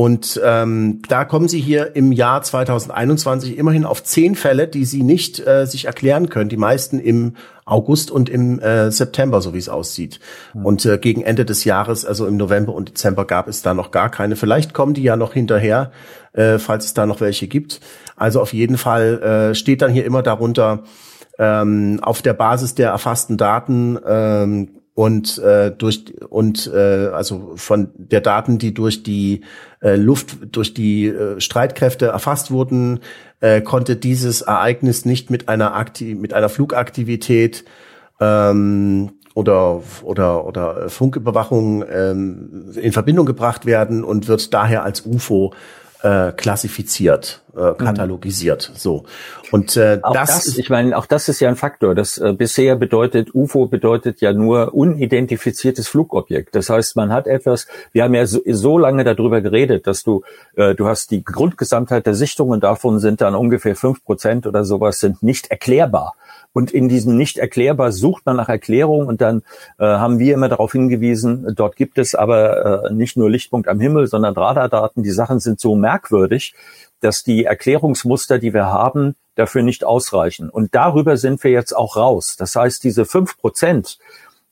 [0.00, 5.02] Und ähm, da kommen sie hier im Jahr 2021 immerhin auf zehn Fälle, die sie
[5.02, 6.48] nicht äh, sich erklären können.
[6.48, 7.36] Die meisten im
[7.66, 10.18] August und im äh, September, so wie es aussieht.
[10.54, 10.64] Mhm.
[10.64, 13.90] Und äh, gegen Ende des Jahres, also im November und Dezember, gab es da noch
[13.90, 14.36] gar keine.
[14.36, 15.92] Vielleicht kommen die ja noch hinterher,
[16.32, 17.82] äh, falls es da noch welche gibt.
[18.16, 20.84] Also auf jeden Fall äh, steht dann hier immer darunter,
[21.38, 27.88] ähm, auf der Basis der erfassten Daten ähm, und äh, durch und äh, also von
[27.96, 29.40] der Daten, die durch die
[29.80, 33.00] äh, Luft, durch die äh, Streitkräfte erfasst wurden,
[33.40, 37.64] äh, konnte dieses Ereignis nicht mit einer Akti mit einer Flugaktivität
[38.20, 45.54] ähm, oder oder oder Funküberwachung ähm, in Verbindung gebracht werden und wird daher als UFO
[46.02, 47.42] äh, klassifiziert.
[47.56, 48.70] äh, katalogisiert.
[48.74, 49.04] So
[49.50, 51.94] und äh, auch das, das, ich meine, auch das ist ja ein Faktor.
[51.94, 56.54] Das äh, bisher bedeutet UFO bedeutet ja nur unidentifiziertes Flugobjekt.
[56.54, 57.66] Das heißt, man hat etwas.
[57.92, 60.22] Wir haben ja so, so lange darüber geredet, dass du
[60.56, 65.00] äh, du hast die Grundgesamtheit der Sichtungen davon sind dann ungefähr fünf Prozent oder sowas
[65.00, 66.14] sind nicht erklärbar.
[66.52, 69.42] Und in diesem nicht erklärbar sucht man nach Erklärung und dann
[69.78, 73.78] äh, haben wir immer darauf hingewiesen, dort gibt es aber äh, nicht nur Lichtpunkt am
[73.78, 75.02] Himmel, sondern Radardaten.
[75.02, 76.54] Die Sachen sind so merkwürdig,
[77.00, 80.50] dass die Erklärungsmuster, die wir haben, dafür nicht ausreichen.
[80.50, 82.36] Und darüber sind wir jetzt auch raus.
[82.36, 83.98] Das heißt, diese fünf Prozent,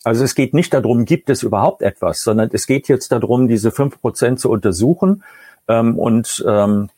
[0.05, 3.73] also es geht nicht darum, gibt es überhaupt etwas, sondern es geht jetzt darum, diese
[3.73, 5.25] fünf Prozent zu untersuchen
[5.67, 6.89] ähm, und ähm,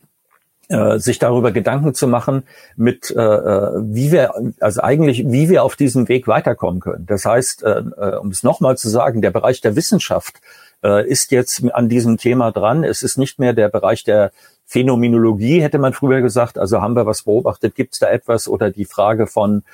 [0.71, 2.45] äh, sich darüber Gedanken zu machen,
[2.77, 7.07] mit äh, äh, wie wir, also eigentlich, wie wir auf diesem Weg weiterkommen können.
[7.07, 10.41] Das heißt, äh, äh, um es nochmal zu sagen, der Bereich der Wissenschaft
[10.85, 12.85] äh, ist jetzt an diesem Thema dran.
[12.85, 14.31] Es ist nicht mehr der Bereich der
[14.65, 16.57] Phänomenologie, hätte man früher gesagt.
[16.57, 19.65] Also haben wir was beobachtet, gibt es da etwas oder die Frage von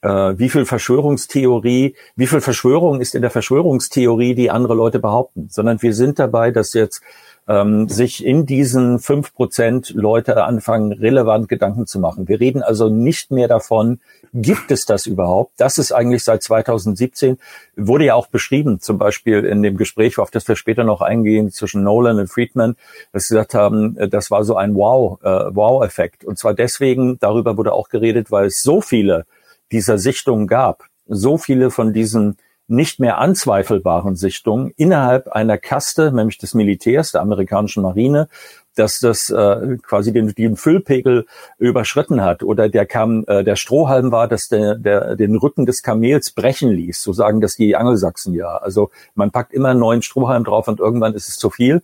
[0.00, 5.82] wie viel Verschwörungstheorie, wie viel Verschwörung ist in der Verschwörungstheorie, die andere Leute behaupten, sondern
[5.82, 7.02] wir sind dabei, dass jetzt
[7.48, 12.28] ähm, sich in diesen fünf Prozent Leute anfangen, relevant Gedanken zu machen.
[12.28, 14.00] Wir reden also nicht mehr davon,
[14.34, 15.52] gibt es das überhaupt?
[15.56, 17.38] Das ist eigentlich seit 2017,
[17.76, 21.50] wurde ja auch beschrieben, zum Beispiel in dem Gespräch, auf das wir später noch eingehen,
[21.50, 22.76] zwischen Nolan und Friedman,
[23.12, 26.24] dass sie gesagt haben, äh, das war so ein Wow, äh, Wow-Effekt.
[26.24, 29.24] Und zwar deswegen, darüber wurde auch geredet, weil es so viele
[29.72, 32.36] dieser Sichtungen gab, so viele von diesen
[32.68, 38.28] nicht mehr anzweifelbaren Sichtungen innerhalb einer Kaste, nämlich des Militärs, der amerikanischen Marine,
[38.74, 41.26] dass das äh, quasi den, den Füllpegel
[41.58, 45.82] überschritten hat oder der kam, äh, der Strohhalm war, dass der, der den Rücken des
[45.82, 48.58] Kamels brechen ließ, so sagen das die Angelsachsen ja.
[48.58, 51.82] Also man packt immer einen neuen Strohhalm drauf und irgendwann ist es zu viel.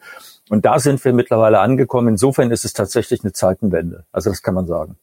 [0.50, 2.08] Und da sind wir mittlerweile angekommen.
[2.08, 4.04] Insofern ist es tatsächlich eine Zeitenwende.
[4.12, 4.98] Also das kann man sagen.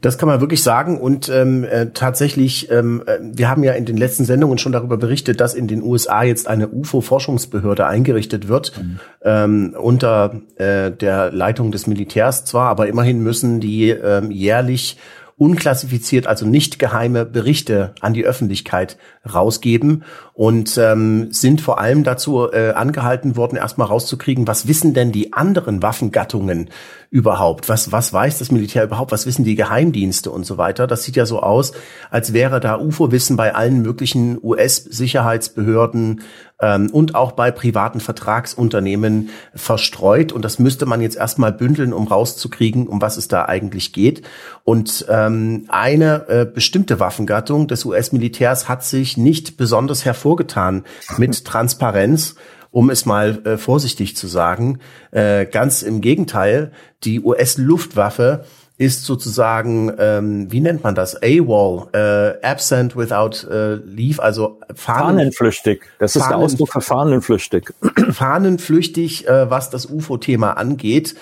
[0.00, 0.98] Das kann man wirklich sagen.
[0.98, 4.96] Und ähm, äh, tatsächlich, ähm, äh, wir haben ja in den letzten Sendungen schon darüber
[4.96, 9.00] berichtet, dass in den USA jetzt eine UFO-Forschungsbehörde eingerichtet wird, mhm.
[9.22, 14.96] ähm, unter äh, der Leitung des Militärs zwar, aber immerhin müssen die ähm, jährlich
[15.42, 18.96] unklassifiziert, also nicht geheime Berichte an die Öffentlichkeit
[19.28, 25.10] rausgeben und ähm, sind vor allem dazu äh, angehalten worden, erstmal rauszukriegen, was wissen denn
[25.10, 26.70] die anderen Waffengattungen
[27.10, 27.68] überhaupt?
[27.68, 29.10] Was, was weiß das Militär überhaupt?
[29.10, 30.86] Was wissen die Geheimdienste und so weiter?
[30.86, 31.72] Das sieht ja so aus,
[32.08, 36.20] als wäre da UFO-Wissen bei allen möglichen US-Sicherheitsbehörden
[36.62, 40.32] ähm, und auch bei privaten Vertragsunternehmen verstreut.
[40.32, 44.22] Und das müsste man jetzt erstmal bündeln, um rauszukriegen, um was es da eigentlich geht.
[44.64, 50.84] Und ähm, eine äh, bestimmte Waffengattung des US-Militärs hat sich nicht besonders hervorgetan
[51.18, 52.36] mit Transparenz
[52.74, 54.78] um es mal äh, vorsichtig zu sagen.
[55.10, 56.72] Äh, ganz im Gegenteil,
[57.04, 58.46] die US-Luftwaffe
[58.82, 61.22] ist sozusagen, ähm, wie nennt man das?
[61.22, 65.82] AWOL, äh, absent without äh, leave, also Fahnen, fahnenflüchtig.
[66.00, 67.72] Das ist Fahnen, der Ausdruck für fahnenflüchtig.
[68.10, 71.14] Fahnenflüchtig, äh, was das UFO-Thema angeht.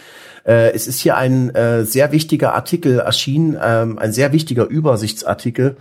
[0.46, 5.76] Äh, es ist hier ein äh, sehr wichtiger Artikel erschienen, ähm, ein sehr wichtiger Übersichtsartikel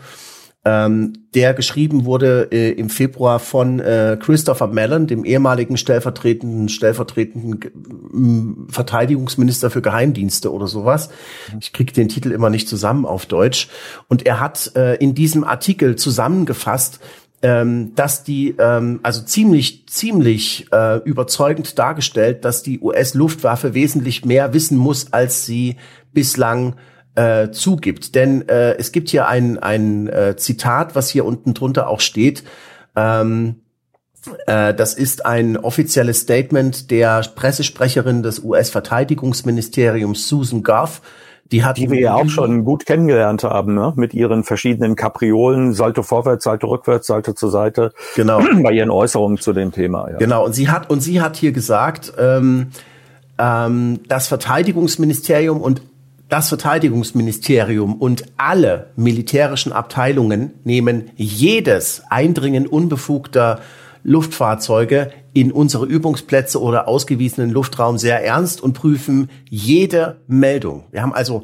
[0.66, 8.68] ähm, der geschrieben wurde äh, im Februar von äh, Christopher Mellon, dem ehemaligen stellvertretenden stellvertretenden
[8.68, 11.10] äh, Verteidigungsminister für Geheimdienste oder sowas.
[11.62, 13.70] Ich kriege den Titel immer nicht zusammen auf Deutsch.
[14.10, 17.00] Und er hat äh, in diesem Artikel zusammengefasst,
[17.42, 24.54] ähm, dass die ähm, also ziemlich ziemlich äh, überzeugend dargestellt, dass die US-Luftwaffe wesentlich mehr
[24.54, 25.78] wissen muss, als sie
[26.12, 26.76] bislang
[27.20, 28.16] äh, zugibt.
[28.16, 32.44] Denn äh, es gibt hier ein, ein äh, Zitat, was hier unten drunter auch steht.
[32.96, 33.56] Ähm,
[34.48, 41.02] äh, das ist ein offizielles Statement der Pressesprecherin des US-Verteidigungsministeriums Susan Goff.
[41.52, 43.92] Die, hat die wir ja auch schon gut kennengelernt haben, ne?
[43.96, 47.92] mit ihren verschiedenen Kapriolen, Salto vorwärts, Salto rückwärts, Salto zur Seite.
[48.16, 48.40] Genau.
[48.64, 50.10] Bei ihren Äußerungen zu dem Thema.
[50.12, 50.18] Ja.
[50.18, 50.46] Genau.
[50.46, 52.68] Und sie hat und sie hat hier gesagt, ähm,
[53.40, 55.82] ähm, das Verteidigungsministerium und
[56.30, 63.62] das Verteidigungsministerium und alle militärischen Abteilungen nehmen jedes Eindringen unbefugter
[64.04, 70.86] Luftfahrzeuge in unsere Übungsplätze oder ausgewiesenen Luftraum sehr ernst und prüfen jede Meldung.
[70.92, 71.44] Wir haben also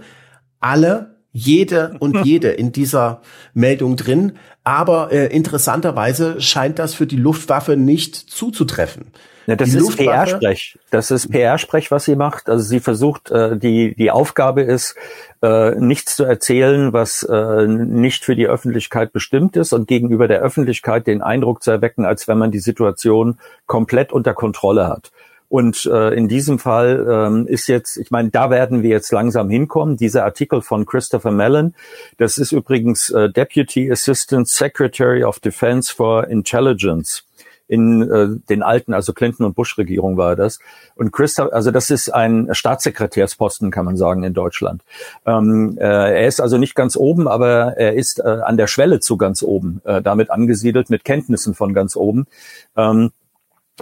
[0.60, 3.22] alle, jede und jede in dieser
[3.54, 4.34] Meldung drin.
[4.64, 9.08] Aber äh, interessanterweise scheint das für die Luftwaffe nicht zuzutreffen.
[9.48, 10.78] Ja, das ist PR-Sprech.
[10.90, 12.50] Das ist PR-Sprech, was sie macht.
[12.50, 14.96] Also sie versucht, äh, die, die Aufgabe ist,
[15.42, 20.42] äh, nichts zu erzählen, was äh, nicht für die Öffentlichkeit bestimmt ist und gegenüber der
[20.42, 25.12] Öffentlichkeit den Eindruck zu erwecken, als wenn man die Situation komplett unter Kontrolle hat.
[25.48, 29.50] Und äh, in diesem Fall ähm, ist jetzt, ich meine, da werden wir jetzt langsam
[29.50, 29.96] hinkommen.
[29.96, 31.76] Dieser Artikel von Christopher Mellon,
[32.18, 37.24] das ist übrigens äh, Deputy Assistant Secretary of Defense for Intelligence
[37.68, 40.60] in äh, den alten, also Clinton und Bush Regierung war das.
[40.96, 44.84] Und Christoph, also das ist ein Staatssekretärsposten, kann man sagen, in Deutschland.
[45.26, 49.00] Ähm, äh, er ist also nicht ganz oben, aber er ist äh, an der Schwelle
[49.00, 52.28] zu ganz oben, äh, damit angesiedelt mit Kenntnissen von ganz oben.
[52.76, 53.12] Ähm,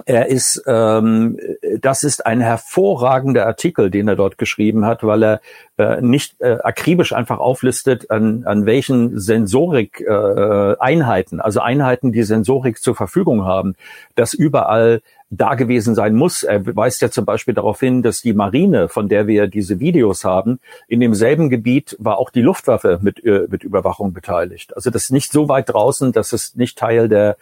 [0.05, 1.37] er ist, ähm,
[1.79, 5.39] das ist ein hervorragender Artikel, den er dort geschrieben hat, weil er
[5.77, 12.79] äh, nicht äh, akribisch einfach auflistet, an, an welchen Sensorik-Einheiten, äh, also Einheiten, die Sensorik
[12.79, 13.75] zur Verfügung haben,
[14.15, 15.03] das überall
[15.37, 16.43] da gewesen sein muss.
[16.43, 20.23] Er weist ja zum Beispiel darauf hin, dass die Marine, von der wir diese Videos
[20.23, 24.75] haben, in demselben Gebiet war auch die Luftwaffe mit, äh, mit Überwachung beteiligt.
[24.75, 27.37] Also das ist nicht so weit draußen, dass es nicht Teil der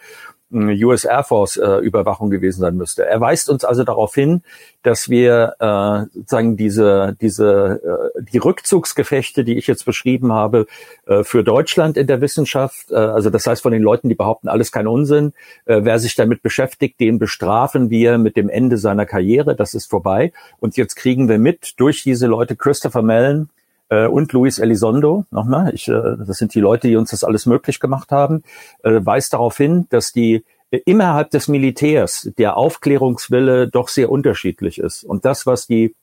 [0.52, 3.06] US Air Force äh, Überwachung gewesen sein müsste.
[3.06, 4.42] Er weist uns also darauf hin,
[4.82, 10.66] dass wir äh, sozusagen diese diese äh, die Rückzugsgefechte, die ich jetzt beschrieben habe,
[11.06, 14.48] äh, für Deutschland in der Wissenschaft, äh, also das heißt von den Leuten, die behaupten,
[14.48, 15.32] alles kein Unsinn,
[15.64, 19.86] äh, wer sich damit beschäftigt, den bestrafen wir mit dem Ende seiner Karriere, das ist
[19.86, 20.32] vorbei.
[20.60, 23.48] Und jetzt kriegen wir mit durch diese Leute Christopher Mellon,
[23.92, 27.44] äh, und Luis Elizondo, nochmal, ich, äh, das sind die Leute, die uns das alles
[27.44, 28.42] möglich gemacht haben,
[28.82, 34.78] äh, weist darauf hin, dass die äh, innerhalb des Militärs der Aufklärungswille doch sehr unterschiedlich
[34.78, 35.04] ist.
[35.04, 35.94] Und das, was die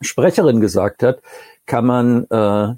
[0.00, 1.20] Sprecherin gesagt hat,
[1.66, 2.74] kann man äh,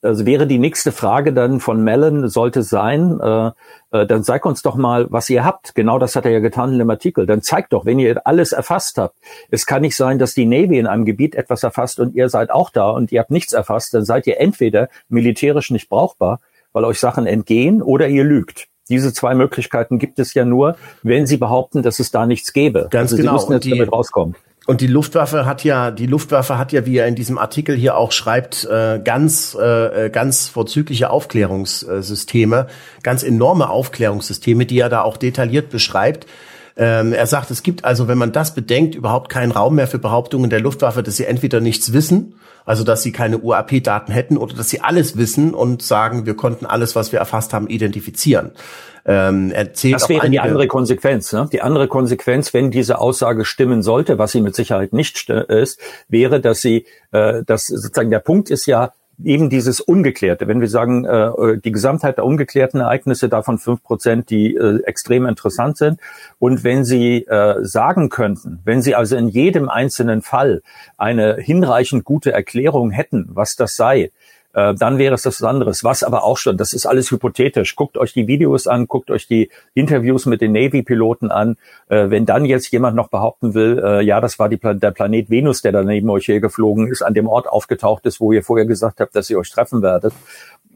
[0.00, 3.50] also wäre die nächste Frage dann von Mellon, sollte sein, äh,
[3.90, 5.74] äh, dann zeig uns doch mal, was ihr habt.
[5.74, 7.26] Genau das hat er ja getan in dem Artikel.
[7.26, 9.16] Dann zeigt doch, wenn ihr alles erfasst habt.
[9.50, 12.50] Es kann nicht sein, dass die Navy in einem Gebiet etwas erfasst und ihr seid
[12.50, 13.94] auch da und ihr habt nichts erfasst.
[13.94, 16.40] Dann seid ihr entweder militärisch nicht brauchbar,
[16.72, 18.68] weil euch Sachen entgehen, oder ihr lügt.
[18.88, 22.88] Diese zwei Möglichkeiten gibt es ja nur, wenn sie behaupten, dass es da nichts gäbe.
[22.90, 23.32] Ganz also genau.
[23.32, 24.34] Sie müssen jetzt die, damit rauskommen.
[24.66, 27.96] Und die Luftwaffe hat ja, die Luftwaffe hat ja, wie er in diesem Artikel hier
[27.96, 32.68] auch schreibt, äh, ganz, äh, ganz vorzügliche Aufklärungssysteme,
[33.02, 36.26] ganz enorme Aufklärungssysteme, die er da auch detailliert beschreibt.
[36.76, 39.98] Ähm, er sagt, es gibt also, wenn man das bedenkt, überhaupt keinen Raum mehr für
[39.98, 44.54] Behauptungen der Luftwaffe, dass sie entweder nichts wissen, also dass sie keine UAP-Daten hätten, oder
[44.54, 48.52] dass sie alles wissen und sagen, wir konnten alles, was wir erfasst haben, identifizieren.
[49.04, 51.32] Ähm, das wäre die andere Konsequenz.
[51.32, 51.48] Ne?
[51.52, 56.40] Die andere Konsequenz, wenn diese Aussage stimmen sollte, was sie mit Sicherheit nicht ist, wäre,
[56.40, 60.48] dass sie, äh, dass sozusagen der Punkt ist ja, eben dieses Ungeklärte.
[60.48, 65.26] Wenn wir sagen, äh, die Gesamtheit der ungeklärten Ereignisse, davon fünf Prozent, die äh, extrem
[65.26, 66.00] interessant sind.
[66.38, 70.62] Und wenn Sie äh, sagen könnten, wenn Sie also in jedem einzelnen Fall
[70.96, 74.10] eine hinreichend gute Erklärung hätten, was das sei,
[74.54, 75.84] äh, dann wäre es das anderes.
[75.84, 77.76] Was aber auch schon, das ist alles hypothetisch.
[77.76, 81.56] Guckt euch die Videos an, guckt euch die Interviews mit den Navy-Piloten an.
[81.88, 85.30] Äh, wenn dann jetzt jemand noch behaupten will, äh, ja, das war die, der Planet
[85.30, 88.42] Venus, der da neben euch hier geflogen ist, an dem Ort aufgetaucht ist, wo ihr
[88.42, 90.12] vorher gesagt habt, dass ihr euch treffen werdet,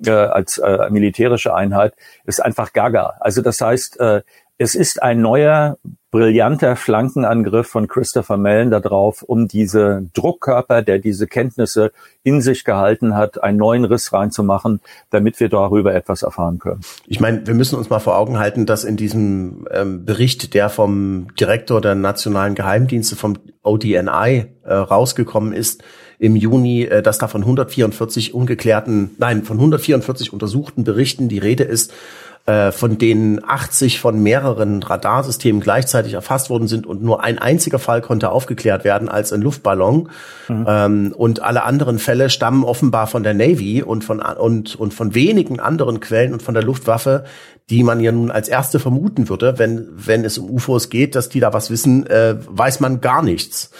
[0.04, 3.14] äh, als äh, militärische Einheit, ist einfach gaga.
[3.20, 4.22] Also das heißt, äh,
[4.58, 5.76] es ist ein neuer,
[6.10, 11.92] brillanter Flankenangriff von Christopher Mellon darauf, um diese Druckkörper, der diese Kenntnisse
[12.22, 16.80] in sich gehalten hat, einen neuen Riss reinzumachen, damit wir darüber etwas erfahren können.
[17.06, 20.70] Ich meine, wir müssen uns mal vor Augen halten, dass in diesem ähm, Bericht, der
[20.70, 25.84] vom Direktor der nationalen Geheimdienste vom ODNI äh, rausgekommen ist,
[26.18, 31.64] im Juni, äh, dass da von 144 ungeklärten, nein, von 144 untersuchten Berichten die Rede
[31.64, 31.92] ist
[32.46, 37.80] äh, von denen 80 von mehreren Radarsystemen gleichzeitig erfasst worden sind und nur ein einziger
[37.80, 40.10] Fall konnte aufgeklärt werden als ein Luftballon.
[40.48, 40.64] Mhm.
[40.68, 45.14] Ähm, und alle anderen Fälle stammen offenbar von der Navy und von, und, und von
[45.14, 47.24] wenigen anderen Quellen und von der Luftwaffe,
[47.68, 51.28] die man ja nun als erste vermuten würde, wenn, wenn es um UFOs geht, dass
[51.28, 53.72] die da was wissen, äh, weiß man gar nichts.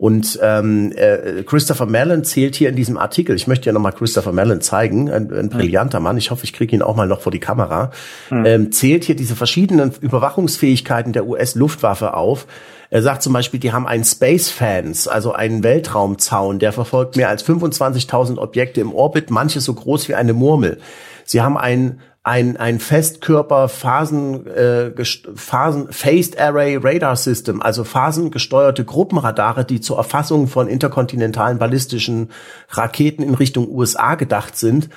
[0.00, 4.32] Und ähm, äh, Christopher Mellon zählt hier in diesem Artikel, ich möchte ja nochmal Christopher
[4.32, 7.30] Mellon zeigen, ein, ein brillanter Mann, ich hoffe, ich kriege ihn auch mal noch vor
[7.30, 7.90] die Kamera,
[8.30, 8.46] mhm.
[8.46, 12.46] ähm, zählt hier diese verschiedenen Überwachungsfähigkeiten der US-Luftwaffe auf.
[12.88, 17.28] Er sagt zum Beispiel, die haben einen Space Fans, also einen Weltraumzaun, der verfolgt mehr
[17.28, 20.78] als 25.000 Objekte im Orbit, manche so groß wie eine Murmel.
[21.26, 24.92] Sie haben einen ein, ein Festkörper Phasen, äh,
[25.34, 32.30] Phasen Phased Array Radar System, also phasengesteuerte Gruppenradare, die zur Erfassung von interkontinentalen ballistischen
[32.68, 34.90] Raketen in Richtung USA gedacht sind.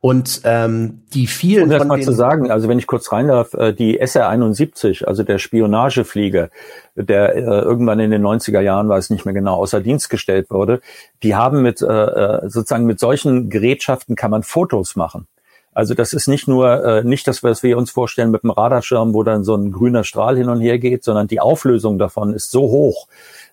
[0.00, 3.26] Und ähm, die vielen um das von mal zu sagen, also wenn ich kurz rein
[3.26, 6.50] darf, äh, die SR-71, also der Spionageflieger,
[6.94, 10.80] der äh, irgendwann in den 90er Jahren, weiß nicht mehr genau, außer Dienst gestellt wurde,
[11.24, 15.26] die haben mit äh, äh, sozusagen mit solchen Gerätschaften kann man Fotos machen.
[15.78, 19.14] Also das ist nicht nur äh, nicht das, was wir uns vorstellen mit dem Radarschirm,
[19.14, 22.50] wo dann so ein grüner Strahl hin und her geht, sondern die Auflösung davon ist
[22.50, 23.06] so hoch,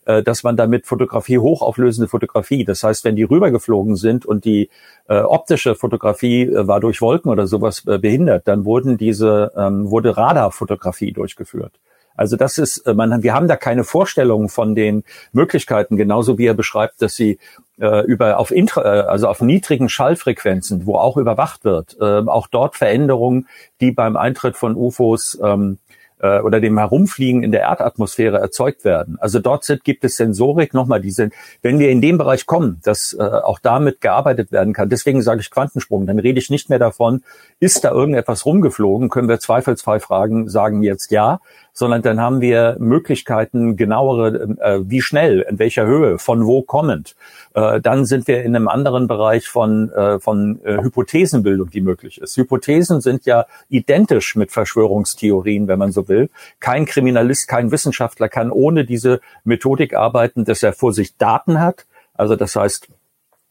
[0.06, 4.72] äh, dass man damit Fotografie, hochauflösende Fotografie, das heißt, wenn die rübergeflogen sind und die
[5.08, 9.92] äh, optische Fotografie äh, war durch Wolken oder sowas äh, behindert, dann wurden diese, ähm,
[9.92, 11.74] wurde Radarfotografie durchgeführt.
[12.16, 16.48] Also das ist, äh, man, wir haben da keine Vorstellung von den Möglichkeiten, genauso wie
[16.48, 17.38] er beschreibt, dass sie
[17.80, 22.48] äh, über auf intra, äh, also auf niedrigen Schallfrequenzen, wo auch überwacht wird, äh, auch
[22.48, 23.48] dort Veränderungen,
[23.82, 25.80] die beim Eintritt von UFOs ähm,
[26.20, 29.18] äh, oder dem Herumfliegen in der Erdatmosphäre erzeugt werden.
[29.20, 31.30] Also dort sind, gibt es Sensorik nochmal, diese,
[31.62, 35.42] wenn wir in dem Bereich kommen, dass äh, auch damit gearbeitet werden kann, deswegen sage
[35.42, 37.24] ich Quantensprung, dann rede ich nicht mehr davon,
[37.60, 41.40] ist da irgendetwas rumgeflogen, können wir zweifelsfrei fragen, sagen jetzt ja,
[41.76, 47.16] sondern dann haben wir Möglichkeiten, genauere, äh, wie schnell, in welcher Höhe, von wo kommend.
[47.54, 52.22] Äh, dann sind wir in einem anderen Bereich von, äh, von äh, Hypothesenbildung, die möglich
[52.22, 52.38] ist.
[52.38, 56.30] Hypothesen sind ja identisch mit Verschwörungstheorien, wenn man so will.
[56.62, 61.86] Kein Kriminalist, kein Wissenschaftler kann ohne diese Methodik arbeiten, dass er vor sich Daten hat.
[62.14, 62.88] Also das heißt,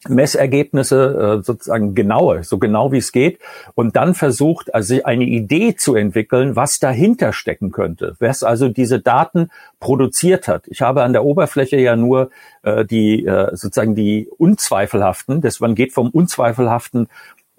[0.09, 3.39] Messergebnisse äh, sozusagen genaue, so genau wie es geht,
[3.75, 9.01] und dann versucht, also eine Idee zu entwickeln, was dahinter stecken könnte, was also diese
[9.01, 9.51] Daten
[9.81, 10.67] produziert hat.
[10.69, 12.31] Ich habe an der Oberfläche ja nur
[12.63, 17.09] äh, die äh, sozusagen die unzweifelhaften, das man geht vom unzweifelhaften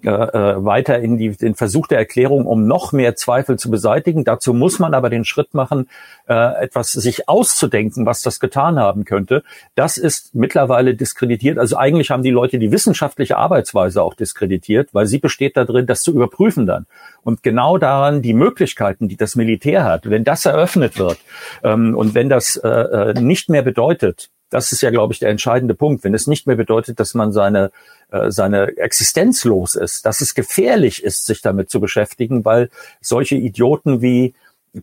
[0.06, 4.24] äh, weiter in die, den Versuch der Erklärung, um noch mehr Zweifel zu beseitigen.
[4.24, 5.88] Dazu muss man aber den Schritt machen,
[6.28, 9.42] äh, etwas sich auszudenken, was das getan haben könnte.
[9.74, 11.58] Das ist mittlerweile diskreditiert.
[11.58, 16.02] Also eigentlich haben die Leute die wissenschaftliche Arbeitsweise auch diskreditiert, weil sie besteht darin, das
[16.02, 16.86] zu überprüfen dann.
[17.22, 21.18] Und genau daran die Möglichkeiten, die das Militär hat, wenn das eröffnet wird
[21.64, 25.30] ähm, und wenn das äh, äh nicht mehr bedeutet, das ist ja, glaube ich, der
[25.30, 26.04] entscheidende Punkt.
[26.04, 27.70] Wenn es nicht mehr bedeutet, dass man seine,
[28.10, 32.70] äh, seine Existenz los ist, dass es gefährlich ist, sich damit zu beschäftigen, weil
[33.00, 34.34] solche Idioten wie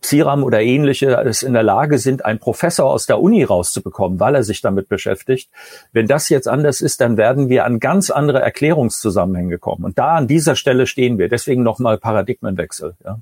[0.01, 4.35] Psiram oder ähnliche es in der Lage sind, einen Professor aus der Uni rauszubekommen, weil
[4.35, 5.49] er sich damit beschäftigt.
[5.91, 9.85] Wenn das jetzt anders ist, dann werden wir an ganz andere Erklärungszusammenhänge kommen.
[9.85, 11.29] Und da an dieser Stelle stehen wir.
[11.29, 12.95] Deswegen nochmal Paradigmenwechsel.
[13.03, 13.19] Ja.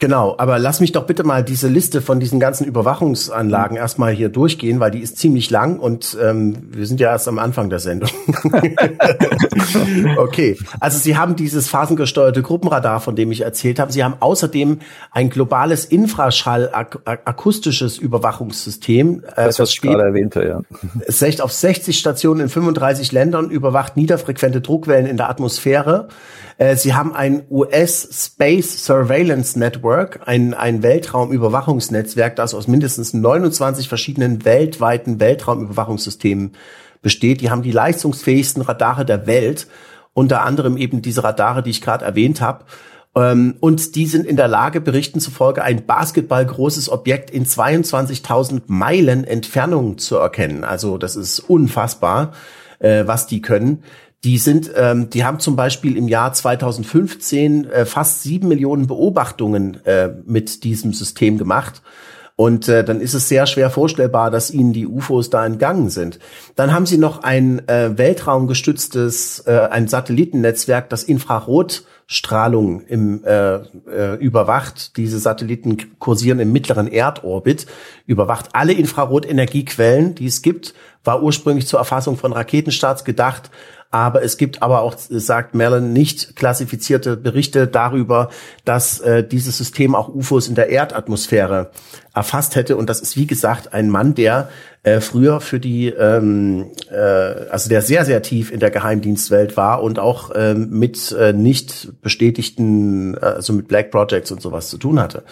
[0.00, 3.82] Genau, aber lass mich doch bitte mal diese Liste von diesen ganzen Überwachungsanlagen mhm.
[3.82, 7.38] erstmal hier durchgehen, weil die ist ziemlich lang und ähm, wir sind ja erst am
[7.38, 8.08] Anfang der Sendung.
[10.16, 13.92] okay, also Sie haben dieses phasengesteuerte Gruppenradar, von dem ich erzählt habe.
[13.92, 14.78] Sie haben außerdem
[15.10, 19.22] ein globales Infraschall-akustisches Überwachungssystem.
[19.36, 20.62] Äh, das, was ich gerade erwähnte, ja.
[21.06, 26.08] Es auf 60 Stationen in 35 Ländern, überwacht niederfrequente Druckwellen in der Atmosphäre.
[26.60, 29.89] Äh, Sie haben ein US Space Surveillance Network,
[30.26, 36.52] ein, ein Weltraumüberwachungsnetzwerk, das aus mindestens 29 verschiedenen weltweiten Weltraumüberwachungssystemen
[37.02, 37.40] besteht.
[37.40, 39.66] Die haben die leistungsfähigsten Radare der Welt,
[40.12, 42.64] unter anderem eben diese Radare, die ich gerade erwähnt habe.
[43.14, 49.24] Ähm, und die sind in der Lage, Berichten zufolge ein basketballgroßes Objekt in 22.000 Meilen
[49.24, 50.64] Entfernung zu erkennen.
[50.64, 52.32] Also das ist unfassbar,
[52.78, 53.82] äh, was die können.
[54.22, 59.84] Die sind, ähm, die haben zum Beispiel im Jahr 2015 äh, fast sieben Millionen Beobachtungen
[59.86, 61.82] äh, mit diesem System gemacht.
[62.40, 66.18] Und äh, dann ist es sehr schwer vorstellbar, dass ihnen die UFOs da entgangen sind.
[66.56, 74.14] Dann haben sie noch ein äh, weltraumgestütztes, äh, ein Satellitennetzwerk, das Infrarotstrahlung im, äh, äh,
[74.18, 74.96] überwacht.
[74.96, 77.66] Diese Satelliten kursieren im mittleren Erdorbit,
[78.06, 80.72] überwacht alle Infrarotenergiequellen, die es gibt,
[81.04, 83.50] war ursprünglich zur Erfassung von Raketenstarts gedacht,
[83.90, 88.30] aber es gibt aber auch, sagt Mellon, nicht klassifizierte Berichte darüber,
[88.64, 91.70] dass äh, dieses System auch UFOs in der Erdatmosphäre
[92.14, 92.76] erfasst hätte.
[92.76, 94.48] Und das ist, wie gesagt, ein Mann, der
[94.84, 99.82] äh, früher für die, ähm, äh, also der sehr, sehr tief in der Geheimdienstwelt war
[99.82, 104.78] und auch ähm, mit äh, nicht bestätigten, äh, also mit Black Projects und sowas zu
[104.78, 105.24] tun hatte.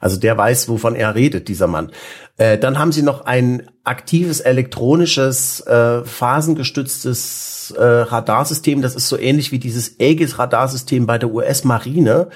[0.00, 1.90] Also der weiß, wovon er redet, dieser Mann.
[2.36, 8.82] Äh, dann haben sie noch ein aktives elektronisches, äh, phasengestütztes äh, Radarsystem.
[8.82, 12.28] Das ist so ähnlich wie dieses Aegis-Radarsystem bei der US-Marine.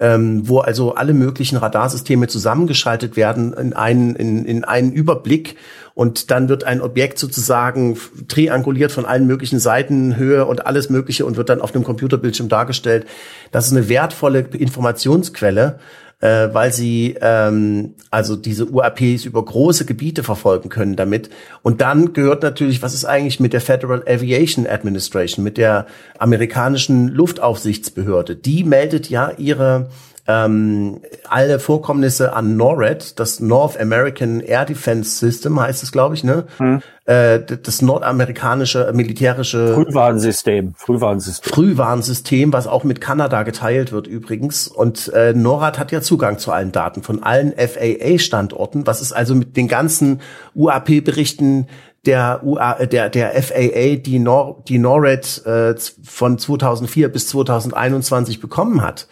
[0.00, 5.56] Ähm, wo also alle möglichen Radarsysteme zusammengeschaltet werden in einen, in, in einen Überblick
[5.98, 7.98] und dann wird ein Objekt sozusagen
[8.28, 12.48] trianguliert von allen möglichen Seiten, Höhe und alles Mögliche und wird dann auf dem Computerbildschirm
[12.48, 13.08] dargestellt.
[13.50, 15.80] Das ist eine wertvolle Informationsquelle
[16.20, 21.30] äh, weil sie ähm, also diese UAPs über große Gebiete verfolgen können damit.
[21.62, 25.86] Und dann gehört natürlich, was ist eigentlich mit der Federal Aviation Administration, mit der
[26.18, 28.36] amerikanischen Luftaufsichtsbehörde?
[28.36, 29.90] Die meldet ja ihre
[30.28, 36.22] ähm, alle Vorkommnisse an NORAD, das North American Air Defense System heißt es, glaube ich,
[36.22, 36.44] ne?
[36.58, 36.82] Hm.
[37.06, 41.50] Äh, das nordamerikanische militärische Frühwarnsystem, Frühwarnsystem.
[41.50, 44.68] Frühwarnsystem, was auch mit Kanada geteilt wird übrigens.
[44.68, 48.86] Und äh, NORAD hat ja Zugang zu allen Daten von allen FAA-Standorten.
[48.86, 50.20] Was ist also mit den ganzen
[50.54, 51.68] UAP-Berichten
[52.04, 55.74] der, UA, der, der FAA, die, Nor, die NORAD äh,
[56.04, 59.08] von 2004 bis 2021 bekommen hat?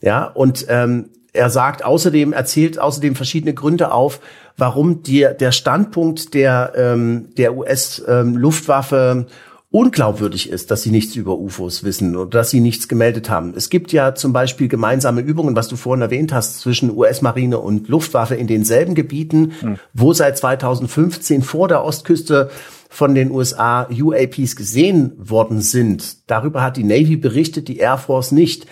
[0.00, 4.20] Ja, und ähm, er sagt außerdem, erzählt außerdem verschiedene Gründe auf,
[4.56, 9.26] warum die, der Standpunkt der, ähm, der US-Luftwaffe ähm,
[9.74, 13.54] unglaubwürdig ist, dass sie nichts über UFOs wissen oder dass sie nichts gemeldet haben.
[13.56, 17.88] Es gibt ja zum Beispiel gemeinsame Übungen, was du vorhin erwähnt hast, zwischen US-Marine und
[17.88, 19.78] Luftwaffe in denselben Gebieten, mhm.
[19.92, 22.50] wo seit 2015 vor der Ostküste
[22.88, 26.30] von den USA UAPs gesehen worden sind.
[26.30, 28.66] Darüber hat die Navy berichtet, die Air Force nicht.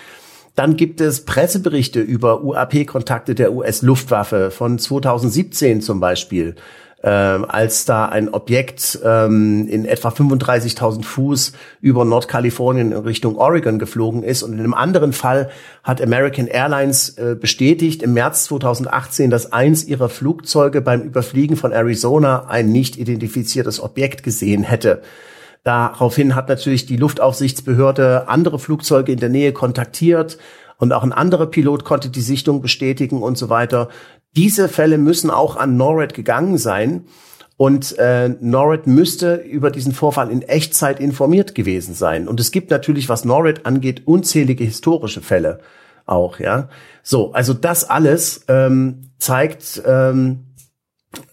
[0.54, 6.56] Dann gibt es Presseberichte über UAP-Kontakte der US-Luftwaffe von 2017 zum Beispiel,
[7.02, 13.78] äh, als da ein Objekt ähm, in etwa 35.000 Fuß über Nordkalifornien in Richtung Oregon
[13.78, 14.42] geflogen ist.
[14.42, 15.48] Und in einem anderen Fall
[15.82, 21.72] hat American Airlines äh, bestätigt im März 2018, dass eins ihrer Flugzeuge beim Überfliegen von
[21.72, 25.00] Arizona ein nicht identifiziertes Objekt gesehen hätte.
[25.64, 30.38] Daraufhin hat natürlich die Luftaufsichtsbehörde andere Flugzeuge in der Nähe kontaktiert
[30.78, 33.88] und auch ein anderer Pilot konnte die Sichtung bestätigen und so weiter.
[34.34, 37.04] Diese Fälle müssen auch an NORAD gegangen sein.
[37.56, 42.26] Und äh, NORAD müsste über diesen Vorfall in Echtzeit informiert gewesen sein.
[42.26, 45.60] Und es gibt natürlich, was NORAD angeht, unzählige historische Fälle
[46.06, 46.68] auch, ja.
[47.04, 50.46] So, also das alles ähm, zeigt, ähm,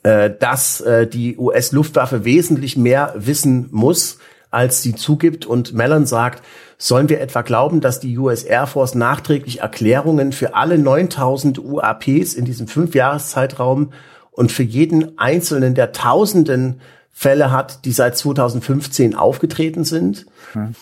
[0.04, 4.18] äh, dass äh, die US-Luftwaffe wesentlich mehr wissen muss,
[4.52, 5.46] als sie zugibt.
[5.46, 6.44] Und Mellon sagt,
[6.78, 12.34] sollen wir etwa glauben, dass die US Air Force nachträglich Erklärungen für alle 9000 UAPs
[12.34, 13.94] in diesem Fünfjahreszeitraum
[14.32, 20.26] und für jeden einzelnen der tausenden Fälle hat, die seit 2015 aufgetreten sind?
[20.54, 20.76] Hm.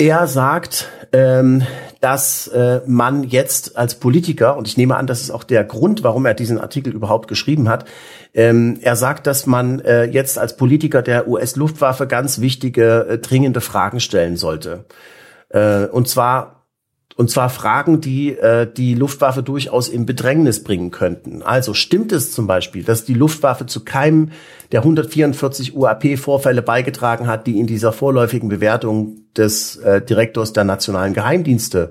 [0.00, 1.64] Er sagt, ähm,
[2.00, 6.04] dass äh, man jetzt als Politiker, und ich nehme an, das ist auch der Grund,
[6.04, 7.84] warum er diesen Artikel überhaupt geschrieben hat,
[8.32, 13.60] ähm, er sagt, dass man äh, jetzt als Politiker der US-Luftwaffe ganz wichtige, äh, dringende
[13.60, 14.84] Fragen stellen sollte.
[15.48, 16.57] Äh, und zwar
[17.18, 21.42] und zwar Fragen, die äh, die Luftwaffe durchaus in Bedrängnis bringen könnten.
[21.42, 24.30] Also stimmt es zum Beispiel, dass die Luftwaffe zu keinem
[24.70, 31.12] der 144 UAP-Vorfälle beigetragen hat, die in dieser vorläufigen Bewertung des äh, Direktors der nationalen
[31.12, 31.90] Geheimdienste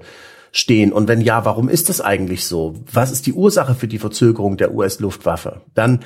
[0.54, 0.94] stehen?
[0.94, 2.76] Und wenn ja, warum ist das eigentlich so?
[2.90, 5.60] Was ist die Ursache für die Verzögerung der US-Luftwaffe?
[5.74, 6.06] Dann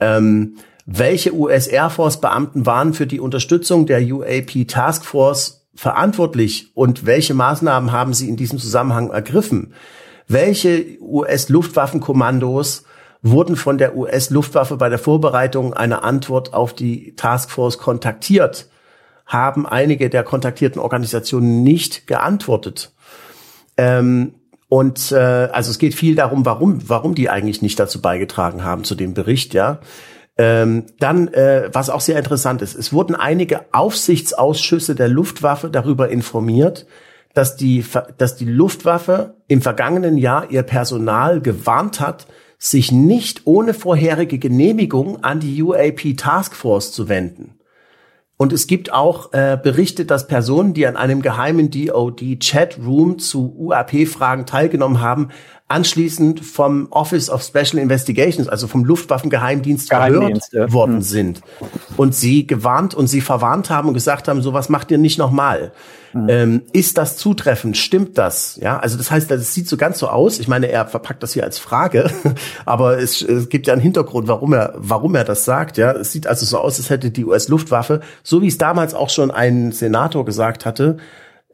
[0.00, 0.56] ähm,
[0.86, 7.06] welche US Air Force Beamten waren für die Unterstützung der UAP Task Force verantwortlich und
[7.06, 9.74] welche Maßnahmen haben Sie in diesem Zusammenhang ergriffen?
[10.28, 12.84] Welche US-Luftwaffenkommandos
[13.22, 18.68] wurden von der US-Luftwaffe bei der Vorbereitung einer Antwort auf die Taskforce kontaktiert?
[19.26, 22.92] Haben einige der kontaktierten Organisationen nicht geantwortet?
[23.76, 24.34] Ähm,
[24.68, 28.84] und äh, also es geht viel darum, warum, warum die eigentlich nicht dazu beigetragen haben
[28.84, 29.80] zu dem Bericht, ja.
[30.38, 36.08] Ähm, dann, äh, was auch sehr interessant ist, es wurden einige Aufsichtsausschüsse der Luftwaffe darüber
[36.08, 36.86] informiert,
[37.34, 37.84] dass die,
[38.18, 42.26] dass die Luftwaffe im vergangenen Jahr ihr Personal gewarnt hat,
[42.58, 47.58] sich nicht ohne vorherige Genehmigung an die UAP Taskforce zu wenden.
[48.36, 54.46] Und es gibt auch äh, Berichte, dass Personen, die an einem geheimen DOD-Chatroom zu UAP-Fragen
[54.46, 55.28] teilgenommen haben,
[55.72, 60.70] anschließend vom Office of Special Investigations, also vom Luftwaffengeheimdienst verhört ja.
[60.70, 61.02] worden mhm.
[61.02, 61.40] sind
[61.96, 65.72] und sie gewarnt und sie verwarnt haben und gesagt haben, sowas macht ihr nicht nochmal.
[66.12, 66.28] Mhm.
[66.28, 67.78] Ähm, ist das zutreffend?
[67.78, 68.58] Stimmt das?
[68.60, 70.38] Ja, also das heißt, es sieht so ganz so aus.
[70.38, 72.10] Ich meine, er verpackt das hier als Frage,
[72.66, 75.78] aber es, es gibt ja einen Hintergrund, warum er, warum er das sagt.
[75.78, 79.08] Ja, es sieht also so aus, als hätte die US-Luftwaffe, so wie es damals auch
[79.08, 80.98] schon ein Senator gesagt hatte,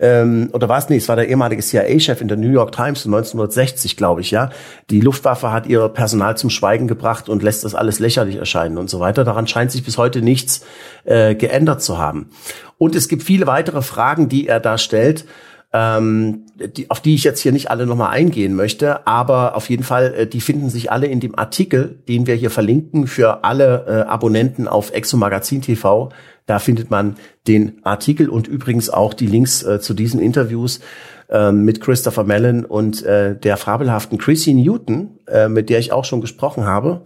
[0.01, 3.05] ähm, oder war es nicht, es war der ehemalige CIA-Chef in der New York Times
[3.05, 4.51] 1960, glaube ich, ja.
[4.90, 8.88] Die Luftwaffe hat ihr Personal zum Schweigen gebracht und lässt das alles lächerlich erscheinen und
[8.88, 9.24] so weiter.
[9.24, 10.64] Daran scheint sich bis heute nichts
[11.05, 12.30] äh, geändert zu haben.
[12.78, 15.24] Und es gibt viele weitere Fragen, die er da stellt.
[15.70, 19.82] Ähm, die, auf die ich jetzt hier nicht alle nochmal eingehen möchte, aber auf jeden
[19.82, 23.84] Fall, äh, die finden sich alle in dem Artikel, den wir hier verlinken für alle
[23.86, 26.09] äh, Abonnenten auf Exo Magazin TV.
[26.49, 30.80] Da findet man den Artikel und übrigens auch die Links äh, zu diesen Interviews
[31.28, 36.07] äh, mit Christopher Mellon und äh, der fabelhaften Chrissy Newton, äh, mit der ich auch
[36.07, 37.05] schon gesprochen habe,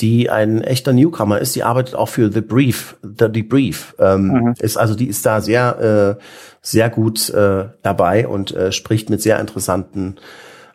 [0.00, 1.56] die ein echter Newcomer ist.
[1.56, 3.94] Die arbeitet auch für The Brief, The Debrief.
[3.98, 4.54] Ähm, mhm.
[4.58, 6.22] Ist also die ist da sehr äh,
[6.60, 10.16] sehr gut äh, dabei und spricht mit sehr interessanten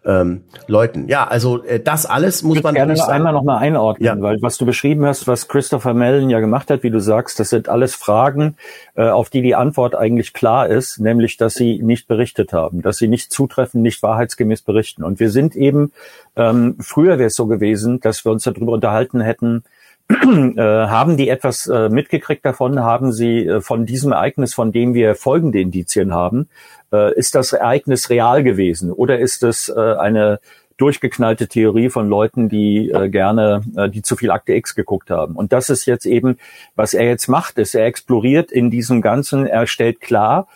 [0.08, 1.08] ähm, Leuten.
[1.10, 4.22] Ja, also äh, das alles muss ich man gerne noch einmal noch mal einordnen, ja.
[4.22, 7.50] weil was du beschrieben hast, was Christopher Mellon ja gemacht hat, wie du sagst, das
[7.50, 8.56] sind alles Fragen,
[8.96, 12.98] äh, auf die die Antwort eigentlich klar ist, nämlich, dass sie nicht berichtet haben, dass
[12.98, 15.04] sie nicht zutreffend, nicht wahrheitsgemäß berichten.
[15.04, 15.92] Und wir sind eben
[16.38, 19.64] ähm, früher wäre es so gewesen, dass wir uns darüber unterhalten hätten,
[20.10, 22.80] äh, haben die etwas äh, mitgekriegt davon?
[22.80, 26.50] Haben sie äh, von diesem Ereignis, von dem wir folgende Indizien haben,
[26.94, 30.40] äh, ist das Ereignis real gewesen oder ist es äh, eine
[30.78, 35.36] durchgeknallte Theorie von Leuten, die äh, gerne, die zu viel Akte X geguckt haben.
[35.36, 36.38] Und das ist jetzt eben,
[36.76, 40.48] was er jetzt macht, ist, er exploriert in diesem Ganzen, er stellt klar,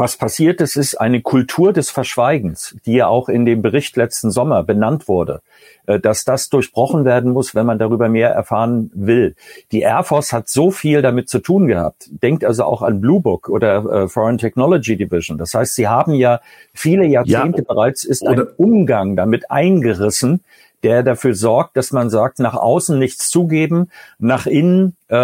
[0.00, 4.30] was passiert ist, ist eine Kultur des Verschweigens, die ja auch in dem Bericht letzten
[4.30, 5.42] Sommer benannt wurde,
[5.86, 9.36] äh, dass das durchbrochen werden muss, wenn man darüber mehr erfahren will.
[9.70, 12.08] Die Air Force hat so viel damit zu tun gehabt.
[12.22, 15.38] Denkt also auch an Blue Book oder äh, Foreign Technology Division.
[15.38, 16.40] Das heißt, sie haben ja
[16.72, 20.40] viele Jahrzehnte ja, bereits ist ein Umgang damit eingerissen,
[20.82, 25.16] der dafür sorgt, dass man sagt, nach außen nichts zugeben, nach innen äh,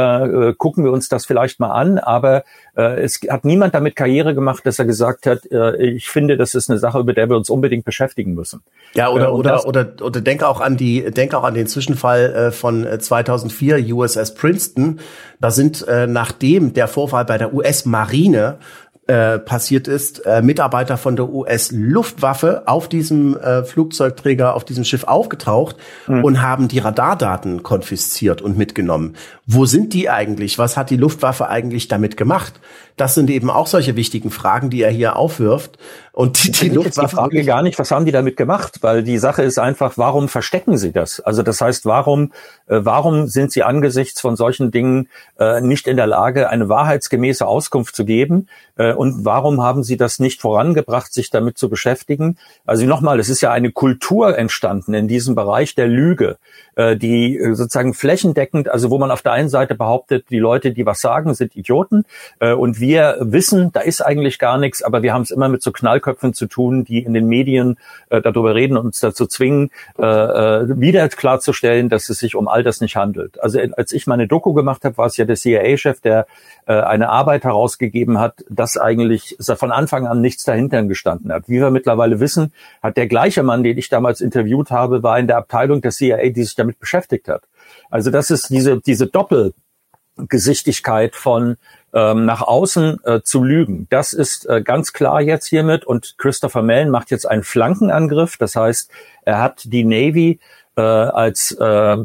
[0.48, 2.42] äh, gucken wir uns das vielleicht mal an, aber
[2.76, 6.54] äh, es hat niemand damit Karriere gemacht, dass er gesagt hat, äh, ich finde, das
[6.54, 8.62] ist eine Sache, über der wir uns unbedingt beschäftigen müssen.
[8.94, 12.34] Ja, oder äh, oder oder oder denke auch an die denke auch an den Zwischenfall
[12.34, 14.98] äh, von 2004 äh, USS Princeton.
[15.40, 18.58] Da sind äh, nachdem der Vorfall bei der US Marine
[19.06, 25.04] äh, passiert ist, äh, Mitarbeiter von der US-Luftwaffe auf diesem äh, Flugzeugträger, auf diesem Schiff
[25.04, 25.76] aufgetaucht
[26.08, 26.24] mhm.
[26.24, 29.14] und haben die Radardaten konfisziert und mitgenommen.
[29.46, 30.58] Wo sind die eigentlich?
[30.58, 32.54] Was hat die Luftwaffe eigentlich damit gemacht?
[32.96, 35.78] Das sind eben auch solche wichtigen Fragen, die er hier aufwirft.
[36.16, 37.08] Und die, die Luftwaffe.
[37.10, 38.78] Die Frage gar nicht, was haben die damit gemacht?
[38.80, 41.20] Weil die Sache ist einfach, warum verstecken sie das?
[41.20, 42.32] Also das heißt, warum,
[42.68, 47.46] äh, warum sind sie angesichts von solchen Dingen äh, nicht in der Lage, eine wahrheitsgemäße
[47.46, 48.48] Auskunft zu geben?
[48.78, 52.38] Äh, und warum haben sie das nicht vorangebracht, sich damit zu beschäftigen?
[52.64, 56.38] Also nochmal, es ist ja eine Kultur entstanden in diesem Bereich der Lüge,
[56.76, 60.72] äh, die äh, sozusagen flächendeckend, also wo man auf der einen Seite behauptet, die Leute,
[60.72, 62.06] die was sagen, sind Idioten
[62.40, 65.62] äh, und wir wissen, da ist eigentlich gar nichts, aber wir haben es immer mit
[65.62, 65.72] so
[66.06, 67.78] Knallköpfen zu tun, die in den Medien
[68.10, 72.48] äh, darüber reden und uns dazu zwingen, äh, äh wieder klarzustellen, dass es sich um
[72.48, 73.42] all das nicht handelt.
[73.42, 76.26] Also als ich meine Doku gemacht habe, war es ja der CIA-Chef, der
[76.66, 81.48] äh, eine Arbeit herausgegeben hat, dass eigentlich von Anfang an nichts dahinter gestanden hat.
[81.48, 82.52] Wie wir mittlerweile wissen,
[82.82, 86.28] hat der gleiche Mann, den ich damals interviewt habe, war in der Abteilung der CIA,
[86.30, 87.42] die sich damit beschäftigt hat.
[87.90, 91.56] Also das ist diese, diese Doppelgesichtigkeit von
[91.96, 93.86] ähm, nach außen äh, zu lügen.
[93.88, 98.36] Das ist äh, ganz klar jetzt hiermit und Christopher Mellon macht jetzt einen Flankenangriff.
[98.36, 98.90] Das heißt,
[99.22, 100.38] er hat die Navy
[100.76, 101.96] äh, als äh,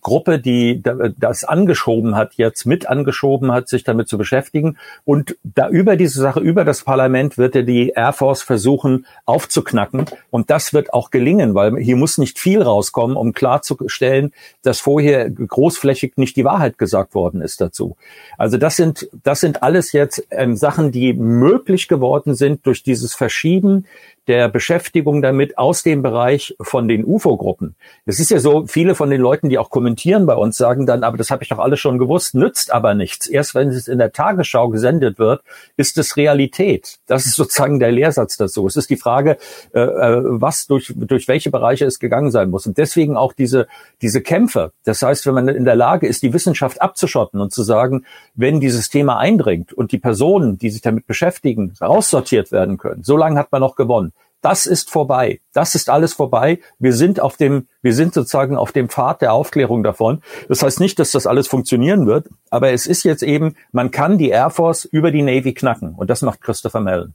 [0.00, 0.80] Gruppe, die
[1.16, 4.78] das angeschoben hat, jetzt mit angeschoben hat, sich damit zu beschäftigen.
[5.04, 10.06] Und da über diese Sache, über das Parlament wird er die Air Force versuchen aufzuknacken.
[10.30, 15.28] Und das wird auch gelingen, weil hier muss nicht viel rauskommen, um klarzustellen, dass vorher
[15.28, 17.96] großflächig nicht die Wahrheit gesagt worden ist dazu.
[18.38, 23.14] Also das sind, das sind alles jetzt ähm, Sachen, die möglich geworden sind durch dieses
[23.14, 23.86] Verschieben
[24.28, 27.74] der Beschäftigung damit aus dem Bereich von den UFO-Gruppen.
[28.06, 31.02] Es ist ja so, viele von den Leuten, die auch kommentieren bei uns, sagen dann,
[31.02, 33.26] aber das habe ich doch alles schon gewusst, nützt aber nichts.
[33.26, 35.42] Erst wenn es in der Tagesschau gesendet wird,
[35.76, 36.98] ist es Realität.
[37.06, 38.66] Das ist sozusagen der Lehrsatz dazu.
[38.66, 39.38] Es ist die Frage,
[39.74, 42.66] äh, äh, was durch, durch welche Bereiche es gegangen sein muss.
[42.66, 43.66] Und deswegen auch diese,
[44.02, 44.72] diese Kämpfe.
[44.84, 48.04] Das heißt, wenn man in der Lage ist, die Wissenschaft abzuschotten und zu sagen,
[48.34, 53.16] wenn dieses Thema eindringt und die Personen, die sich damit beschäftigen, raussortiert werden können, so
[53.16, 54.11] lange hat man noch gewonnen.
[54.42, 55.40] Das ist vorbei.
[55.52, 56.58] Das ist alles vorbei.
[56.80, 60.20] Wir sind auf dem, wir sind sozusagen auf dem Pfad der Aufklärung davon.
[60.48, 64.18] Das heißt nicht, dass das alles funktionieren wird, aber es ist jetzt eben, man kann
[64.18, 65.94] die Air Force über die Navy knacken.
[65.94, 67.14] Und das macht Christopher Mellon.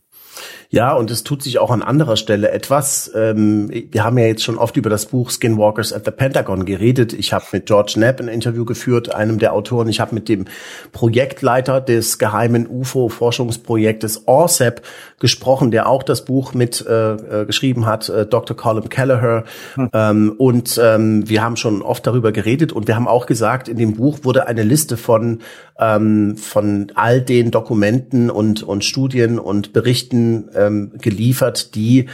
[0.70, 3.12] Ja, und es tut sich auch an anderer Stelle etwas.
[3.16, 7.14] Ähm, wir haben ja jetzt schon oft über das Buch Skinwalkers at the Pentagon geredet.
[7.14, 9.88] Ich habe mit George Knapp ein Interview geführt, einem der Autoren.
[9.88, 10.46] Ich habe mit dem
[10.92, 14.82] Projektleiter des geheimen UFO-Forschungsprojektes ORCEP
[15.20, 18.58] gesprochen, der auch das Buch mit äh, äh geschrieben hat, äh, Dr.
[18.58, 19.46] Colin Kelleher.
[19.76, 19.90] Hm.
[19.94, 23.78] Ähm, und ähm, wir haben schon oft darüber geredet und wir haben auch gesagt, in
[23.78, 25.40] dem Buch wurde eine Liste von
[25.80, 32.08] ähm, von all den Dokumenten und und Studien und Berichten ähm, geliefert, die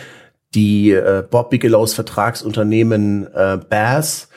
[0.56, 4.30] die äh, Bob Bigelows Vertragsunternehmen äh, BAS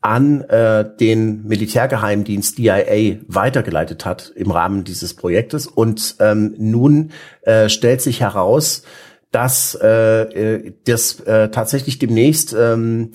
[0.00, 5.66] an äh, den Militärgeheimdienst DIA weitergeleitet hat im Rahmen dieses Projektes.
[5.66, 7.10] Und ähm, nun
[7.42, 8.84] äh, stellt sich heraus,
[9.32, 13.10] dass äh, äh das äh, tatsächlich demnächst ähm,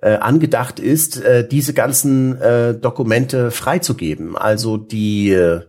[0.00, 4.36] äh, angedacht ist, äh, diese ganzen äh, Dokumente freizugeben.
[4.36, 5.62] Also die äh,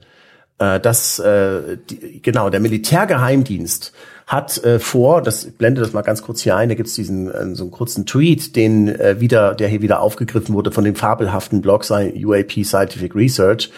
[0.59, 3.93] äh, dass äh, die, genau der Militärgeheimdienst
[4.25, 7.55] hat äh, vor, das blende das mal ganz kurz hier ein, da gibt's diesen äh,
[7.55, 11.61] so einen kurzen Tweet, den äh, wieder, der hier wieder aufgegriffen wurde von dem fabelhaften
[11.61, 13.71] Blog UAP Scientific Research.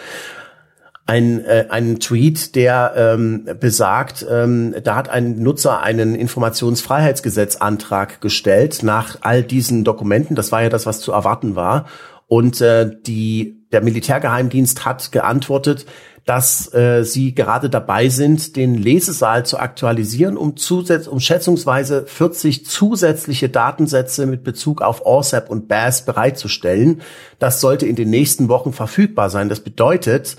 [1.06, 8.84] Ein, äh, ein Tweet, der ähm, besagt, ähm, da hat ein Nutzer einen Informationsfreiheitsgesetzantrag gestellt
[8.84, 10.36] nach all diesen Dokumenten.
[10.36, 11.88] Das war ja das, was zu erwarten war.
[12.28, 15.88] Und äh, die, der Militärgeheimdienst hat geantwortet,
[16.26, 22.66] dass äh, sie gerade dabei sind, den Lesesaal zu aktualisieren, um, zusätz um schätzungsweise 40
[22.66, 27.02] zusätzliche Datensätze mit Bezug auf ORSAP und BAS bereitzustellen.
[27.40, 29.50] Das sollte in den nächsten Wochen verfügbar sein.
[29.50, 30.38] Das bedeutet,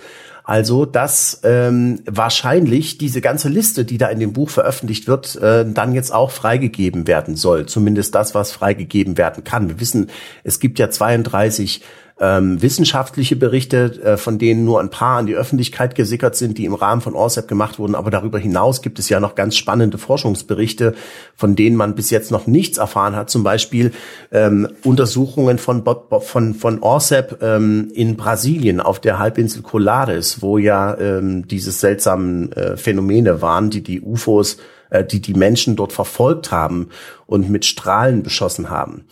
[0.51, 5.65] also, dass ähm, wahrscheinlich diese ganze Liste, die da in dem Buch veröffentlicht wird, äh,
[5.65, 7.67] dann jetzt auch freigegeben werden soll.
[7.67, 9.69] Zumindest das, was freigegeben werden kann.
[9.69, 10.11] Wir wissen,
[10.43, 11.83] es gibt ja 32
[12.21, 16.67] ähm, wissenschaftliche Berichte, äh, von denen nur ein paar an die Öffentlichkeit gesickert sind, die
[16.67, 17.95] im Rahmen von ORSEP gemacht wurden.
[17.95, 20.95] Aber darüber hinaus gibt es ja noch ganz spannende Forschungsberichte,
[21.35, 23.31] von denen man bis jetzt noch nichts erfahren hat.
[23.31, 23.93] Zum Beispiel
[24.33, 25.83] ähm, Untersuchungen von,
[26.21, 32.53] von, von ORSEP ähm, in Brasilien auf der Halbinsel Colares, wo ja ähm, diese seltsamen
[32.53, 34.59] äh, Phänomene waren, die die UFOs,
[34.91, 36.91] äh, die die Menschen dort verfolgt haben
[37.27, 39.07] und mit Strahlen beschossen haben.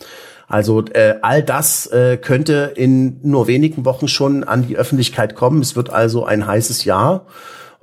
[0.49, 5.61] Also äh, all das äh, könnte in nur wenigen Wochen schon an die Öffentlichkeit kommen.
[5.61, 7.27] Es wird also ein heißes Jahr.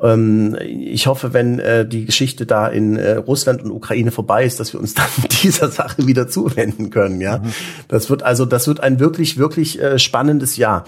[0.02, 4.58] Ähm, ich hoffe, wenn äh, die Geschichte da in äh, Russland und Ukraine vorbei ist,
[4.58, 5.06] dass wir uns dann
[5.42, 7.20] dieser Sache wieder zuwenden können.
[7.20, 7.52] Ja, mhm.
[7.86, 10.84] das wird also, das wird ein wirklich, wirklich äh, spannendes Jahr.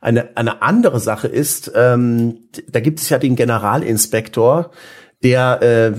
[0.00, 2.38] Eine, eine andere Sache ist, ähm,
[2.70, 4.70] da gibt es ja den Generalinspektor,
[5.22, 5.92] der, äh,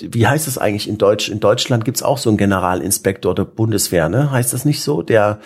[0.00, 1.28] wie heißt es eigentlich in Deutsch?
[1.28, 4.30] In Deutschland gibt's auch so einen Generalinspektor der Bundeswehr, ne?
[4.30, 5.02] Heißt das nicht so?
[5.02, 5.40] Der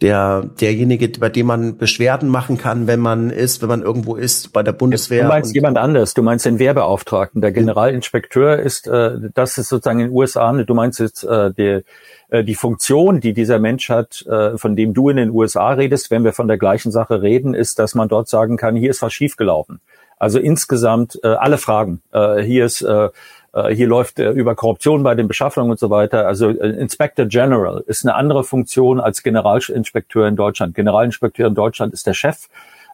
[0.00, 4.52] der derjenige, bei dem man Beschwerden machen kann, wenn man ist, wenn man irgendwo ist
[4.52, 5.22] bei der Bundeswehr.
[5.24, 6.14] Du meinst jemand anders.
[6.14, 7.42] Du meinst den Wehrbeauftragten.
[7.42, 10.52] Der Generalinspekteur ist, äh, das ist sozusagen in den USA.
[10.52, 11.82] Du meinst jetzt äh, die,
[12.30, 16.10] äh, die Funktion, die dieser Mensch hat, äh, von dem du in den USA redest,
[16.10, 19.02] wenn wir von der gleichen Sache reden, ist, dass man dort sagen kann, hier ist
[19.02, 19.80] was schiefgelaufen.
[20.20, 22.00] Also insgesamt äh, alle Fragen.
[22.12, 23.08] Äh, hier ist äh,
[23.52, 26.26] äh, hier läuft äh, über Korruption bei den Beschaffungen und so weiter.
[26.26, 30.74] Also äh, Inspector General ist eine andere Funktion als Generalinspekteur in Deutschland.
[30.74, 32.48] Generalinspekteur in Deutschland ist der Chef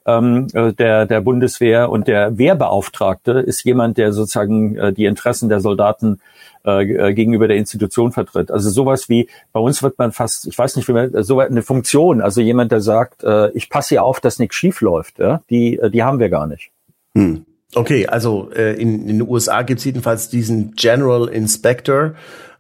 [0.07, 5.61] ähm, äh, der, der Bundeswehr und der Wehrbeauftragte ist jemand, der sozusagen die Interessen der
[5.61, 6.21] Soldaten
[6.69, 8.51] gegenüber der Institution vertritt.
[8.51, 11.63] Also sowas wie, bei uns wird man fast, ich weiß nicht, wie man, so eine
[11.63, 13.25] Funktion, also jemand, der sagt,
[13.55, 16.73] ich passe hier auf, dass nichts schief läuft, ja, die, die haben wir gar nicht.
[17.17, 17.47] Hm.
[17.75, 22.15] Okay, also äh, in, in den USA gibt's jedenfalls diesen General Inspector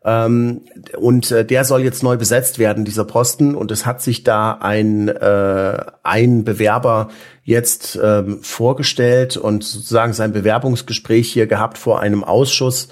[0.06, 0.62] ähm,
[0.96, 3.56] und äh, der soll jetzt neu besetzt werden, dieser Posten.
[3.56, 7.08] Und es hat sich da ein, äh, ein Bewerber
[7.42, 12.88] jetzt ähm, vorgestellt und sozusagen sein Bewerbungsgespräch hier gehabt vor einem Ausschuss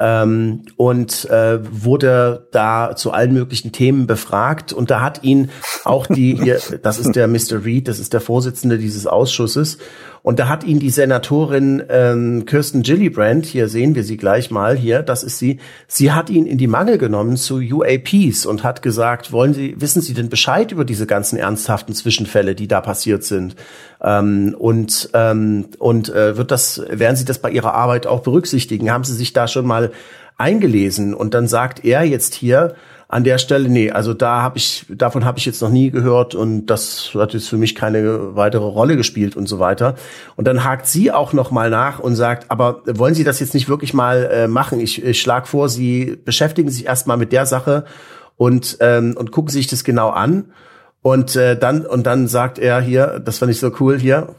[0.00, 4.74] ähm, und äh, wurde da zu allen möglichen Themen befragt.
[4.74, 5.50] Und da hat ihn
[5.84, 7.64] auch die, das ist der Mr.
[7.64, 9.78] Reed, das ist der Vorsitzende dieses Ausschusses.
[10.22, 14.76] Und da hat ihn die Senatorin ähm, Kirsten Gillibrand, hier sehen wir sie gleich mal,
[14.76, 18.82] hier, das ist sie, sie hat ihn in die Mangel genommen zu UAPs und hat
[18.82, 23.24] gesagt, wollen Sie, wissen Sie denn Bescheid über diese ganzen ernsthaften Zwischenfälle, die da passiert
[23.24, 23.56] sind?
[24.02, 28.90] Ähm, und ähm, und äh, wird das, werden Sie das bei Ihrer Arbeit auch berücksichtigen?
[28.90, 29.90] Haben Sie sich da schon mal
[30.36, 31.14] eingelesen?
[31.14, 32.74] Und dann sagt er jetzt hier,
[33.10, 36.36] an der Stelle, nee, also da habe ich, davon habe ich jetzt noch nie gehört
[36.36, 39.96] und das hat jetzt für mich keine weitere Rolle gespielt und so weiter.
[40.36, 43.52] Und dann hakt sie auch noch mal nach und sagt, aber wollen Sie das jetzt
[43.52, 44.78] nicht wirklich mal äh, machen?
[44.78, 47.84] Ich, ich schlage vor, Sie beschäftigen sich erstmal mit der Sache
[48.36, 50.52] und ähm, und gucken sich das genau an.
[51.02, 54.36] Und äh, dann und dann sagt er hier, das fand ich so cool hier.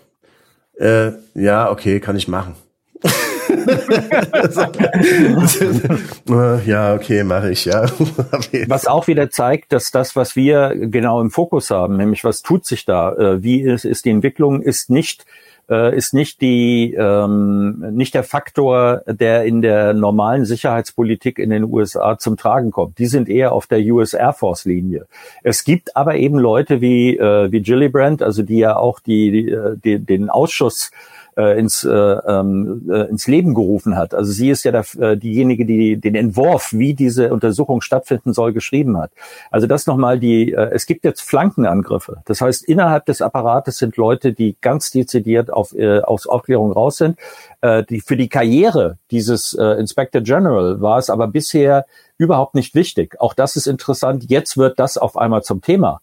[0.80, 2.56] Äh, ja, okay, kann ich machen.
[6.66, 7.86] ja, okay, mache ich, ja.
[8.68, 12.66] was auch wieder zeigt, dass das, was wir genau im Fokus haben, nämlich was tut
[12.66, 15.26] sich da, äh, wie ist, ist die Entwicklung, ist nicht
[15.72, 21.64] äh, ist nicht die ähm, nicht der Faktor, der in der normalen Sicherheitspolitik in den
[21.64, 23.00] USA zum Tragen kommt.
[23.00, 25.08] Die sind eher auf der US Air Force Linie.
[25.44, 29.58] Es gibt aber eben Leute wie äh, wie Gillibrand, also die ja auch die, die,
[29.84, 30.92] die den Ausschuss
[31.38, 34.14] äh, ins, äh, ähm, äh, ins Leben gerufen hat.
[34.14, 38.54] Also sie ist ja der, äh, diejenige, die den Entwurf, wie diese Untersuchung stattfinden soll,
[38.54, 39.12] geschrieben hat.
[39.50, 42.22] Also das nochmal die, äh, es gibt jetzt Flankenangriffe.
[42.26, 46.98] Das heißt, innerhalb des Apparates sind Leute, die ganz dezidiert auf, äh, aus Aufklärung raus
[46.98, 47.18] sind.
[47.62, 51.86] Äh, die, für die Karriere dieses äh, Inspector General war es aber bisher
[52.18, 53.20] überhaupt nicht wichtig.
[53.20, 54.26] Auch das ist interessant.
[54.30, 56.02] Jetzt wird das auf einmal zum Thema.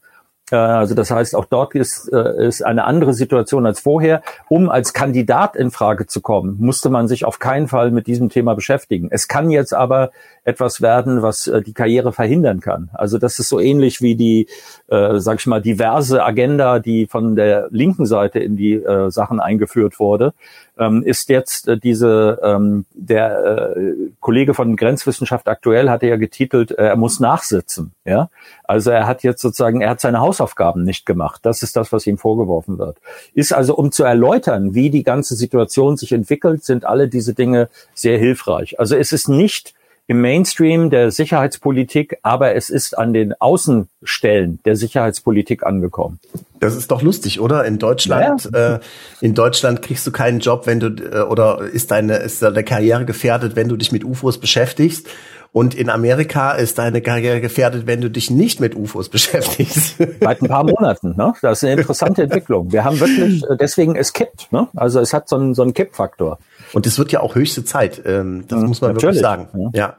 [0.50, 4.22] Äh, also das heißt, auch dort ist, äh, ist eine andere Situation als vorher.
[4.48, 8.28] Um als Kandidat in Frage zu kommen, musste man sich auf keinen Fall mit diesem
[8.28, 9.08] Thema beschäftigen.
[9.10, 10.10] Es kann jetzt aber
[10.48, 12.88] etwas werden, was äh, die Karriere verhindern kann.
[12.94, 14.48] Also das ist so ähnlich wie die,
[14.88, 19.40] äh, sag ich mal, diverse Agenda, die von der linken Seite in die äh, Sachen
[19.40, 20.32] eingeführt wurde,
[20.78, 26.70] ähm, ist jetzt äh, diese, ähm, der äh, Kollege von Grenzwissenschaft aktuell hatte ja getitelt,
[26.70, 27.92] äh, er muss nachsitzen.
[28.06, 28.30] Ja,
[28.64, 31.40] also er hat jetzt sozusagen, er hat seine Hausaufgaben nicht gemacht.
[31.44, 32.96] Das ist das, was ihm vorgeworfen wird.
[33.34, 37.68] Ist also, um zu erläutern, wie die ganze Situation sich entwickelt, sind alle diese Dinge
[37.92, 38.80] sehr hilfreich.
[38.80, 39.74] Also es ist nicht
[40.08, 46.18] im Mainstream der Sicherheitspolitik, aber es ist an den Außenstellen der Sicherheitspolitik angekommen.
[46.60, 47.66] Das ist doch lustig, oder?
[47.66, 48.76] In Deutschland, ja.
[48.76, 48.80] äh,
[49.20, 53.04] in Deutschland kriegst du keinen Job, wenn du äh, oder ist deine ist deine Karriere
[53.04, 55.06] gefährdet, wenn du dich mit UFOs beschäftigst.
[55.52, 59.96] Und in Amerika ist deine Karriere gefährdet, wenn du dich nicht mit UFOs beschäftigst.
[60.20, 61.34] Seit ein paar Monaten, ne?
[61.42, 62.72] Das ist eine interessante Entwicklung.
[62.72, 64.68] Wir haben wirklich, äh, deswegen, es kippt, ne?
[64.74, 66.38] Also es hat so einen, so einen Kippfaktor.
[66.72, 68.02] Und es wird ja auch höchste Zeit.
[68.04, 69.16] Ähm, das mhm, muss man natürlich.
[69.16, 69.48] wirklich sagen.
[69.72, 69.80] Ja.
[69.80, 69.96] ja.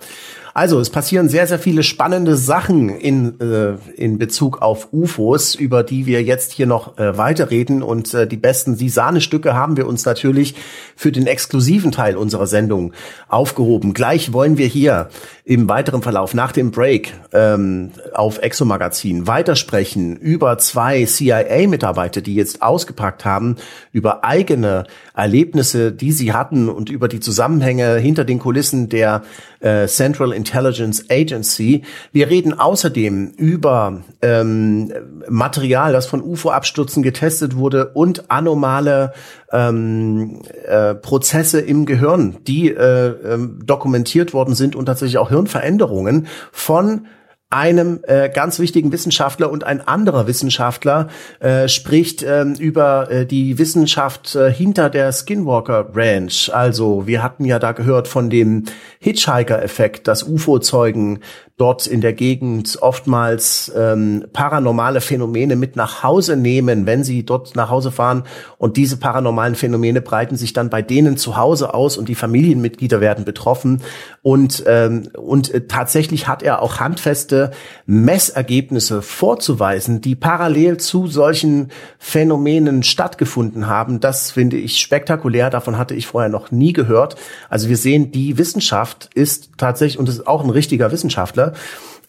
[0.53, 5.83] Also es passieren sehr, sehr viele spannende Sachen in, äh, in Bezug auf UFOs, über
[5.83, 7.83] die wir jetzt hier noch äh, weiterreden.
[7.83, 10.55] Und äh, die besten die Sahnestücke haben wir uns natürlich
[10.95, 12.93] für den exklusiven Teil unserer Sendung
[13.27, 13.93] aufgehoben.
[13.93, 15.09] Gleich wollen wir hier
[15.45, 22.35] im weiteren Verlauf nach dem Break ähm, auf Exo Magazin weitersprechen über zwei CIA-Mitarbeiter, die
[22.35, 23.55] jetzt ausgepackt haben,
[23.91, 24.85] über eigene
[25.15, 29.23] Erlebnisse, die sie hatten und über die Zusammenhänge hinter den Kulissen der
[29.59, 31.83] äh, Central Intelligence Agency.
[32.11, 34.93] Wir reden außerdem über ähm,
[35.27, 39.13] Material, das von UFO-Abstürzen getestet wurde und anomale
[39.51, 46.27] ähm, äh, Prozesse im Gehirn, die äh, äh, dokumentiert worden sind und tatsächlich auch Hirnveränderungen
[46.51, 47.07] von
[47.49, 53.57] einem äh, ganz wichtigen Wissenschaftler und ein anderer Wissenschaftler äh, spricht ähm, über äh, die
[53.57, 56.51] Wissenschaft äh, hinter der Skinwalker Ranch.
[56.53, 58.65] Also wir hatten ja da gehört von dem
[58.99, 61.19] Hitchhiker-Effekt, dass UFO-Zeugen
[61.59, 67.53] dort in der Gegend oftmals ähm, paranormale Phänomene mit nach Hause nehmen, wenn sie dort
[67.57, 68.23] nach Hause fahren.
[68.57, 73.01] Und diese paranormalen Phänomene breiten sich dann bei denen zu Hause aus und die Familienmitglieder
[73.01, 73.81] werden betroffen.
[74.21, 77.51] Und, ähm, und äh, tatsächlich hat er auch handfeste
[77.85, 83.99] Messergebnisse vorzuweisen, die parallel zu solchen Phänomenen stattgefunden haben.
[83.99, 85.49] Das finde ich spektakulär.
[85.49, 87.17] Davon hatte ich vorher noch nie gehört.
[87.49, 91.48] Also wir sehen, die Wissenschaft ist tatsächlich, und es ist auch ein richtiger Wissenschaftler,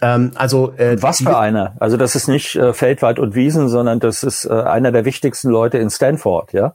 [0.03, 1.75] ähm, also äh, was für einer?
[1.79, 5.51] Also das ist nicht äh, Feldwald und Wiesen, sondern das ist äh, einer der wichtigsten
[5.51, 6.73] Leute in Stanford, ja.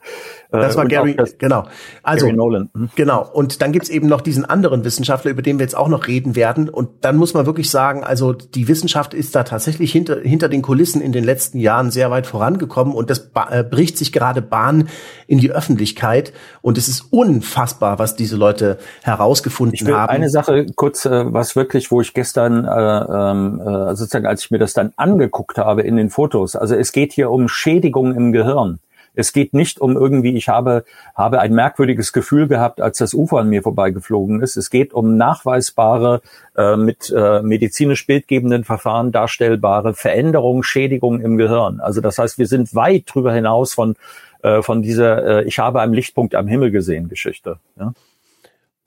[0.61, 1.65] Das war Gary, das, genau.
[2.03, 2.69] Also, Gary Nolan.
[2.73, 2.89] Mhm.
[2.95, 3.27] Genau.
[3.31, 6.35] Und dann gibt's eben noch diesen anderen Wissenschaftler, über den wir jetzt auch noch reden
[6.35, 6.69] werden.
[6.69, 10.61] Und dann muss man wirklich sagen, also die Wissenschaft ist da tatsächlich hinter, hinter den
[10.61, 14.89] Kulissen in den letzten Jahren sehr weit vorangekommen und das äh, bricht sich gerade Bahn
[15.27, 16.33] in die Öffentlichkeit.
[16.61, 20.09] Und es ist unfassbar, was diese Leute herausgefunden ich will haben.
[20.09, 24.51] Eine Sache kurz, äh, was wirklich, wo ich gestern äh, ähm, äh, sozusagen, als ich
[24.51, 28.31] mir das dann angeguckt habe in den Fotos, also es geht hier um Schädigungen im
[28.31, 28.79] Gehirn.
[29.15, 30.85] Es geht nicht um irgendwie, ich habe,
[31.15, 34.57] habe ein merkwürdiges Gefühl gehabt, als das UFO an mir vorbeigeflogen ist.
[34.57, 36.21] Es geht um nachweisbare,
[36.55, 41.79] äh, mit äh, medizinisch bildgebenden Verfahren darstellbare Veränderungen, Schädigungen im Gehirn.
[41.79, 43.95] Also das heißt, wir sind weit drüber hinaus von,
[44.43, 47.59] äh, von dieser, äh, ich habe einen Lichtpunkt am Himmel gesehen Geschichte.
[47.79, 47.93] Ja?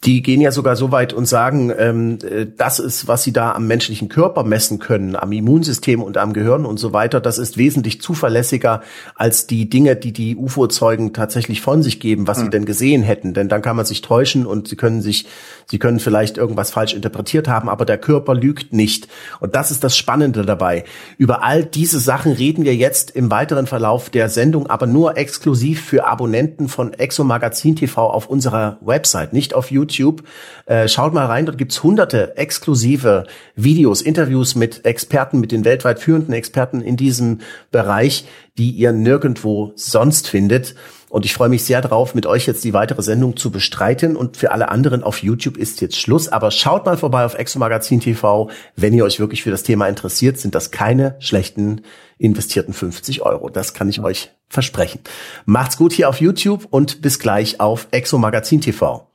[0.04, 3.50] Die gehen ja sogar so weit und sagen, ähm, äh, das ist, was sie da
[3.50, 7.20] am menschlichen Körper messen können, am Immunsystem und am Gehirn und so weiter.
[7.20, 8.82] Das ist wesentlich zuverlässiger
[9.16, 12.42] als die Dinge, die die UFO-Zeugen tatsächlich von sich geben, was mhm.
[12.42, 12.50] sie hm.
[12.52, 13.34] denn gesehen hätten.
[13.34, 15.26] Denn dann kann man sich täuschen und sie können sich,
[15.66, 19.08] sie können vielleicht irgendwas falsch interpretiert haben, aber der Körper lügt nicht.
[19.40, 20.84] Und das ist das Spannende dabei.
[21.16, 25.84] Über all diese Sachen reden wir jetzt im weiteren Verlauf der Sendung, aber nur exklusiv
[25.84, 30.22] für Abonnenten von Exo Magazin TV auf unserer Website, nicht auf YouTube YouTube.
[30.66, 33.26] Äh, schaut mal rein, dort gibt's hunderte exklusive
[33.56, 37.38] Videos, Interviews mit Experten, mit den weltweit führenden Experten in diesem
[37.70, 38.26] Bereich,
[38.58, 40.74] die ihr nirgendwo sonst findet.
[41.08, 44.16] Und ich freue mich sehr drauf, mit euch jetzt die weitere Sendung zu bestreiten.
[44.16, 46.28] Und für alle anderen auf YouTube ist jetzt Schluss.
[46.28, 48.50] Aber schaut mal vorbei auf Exo Magazin TV.
[48.76, 51.82] Wenn ihr euch wirklich für das Thema interessiert, sind das keine schlechten
[52.18, 53.48] investierten 50 Euro.
[53.48, 55.00] Das kann ich euch versprechen.
[55.46, 59.07] Macht's gut hier auf YouTube und bis gleich auf Exo Magazin TV.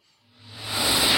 [0.76, 1.12] you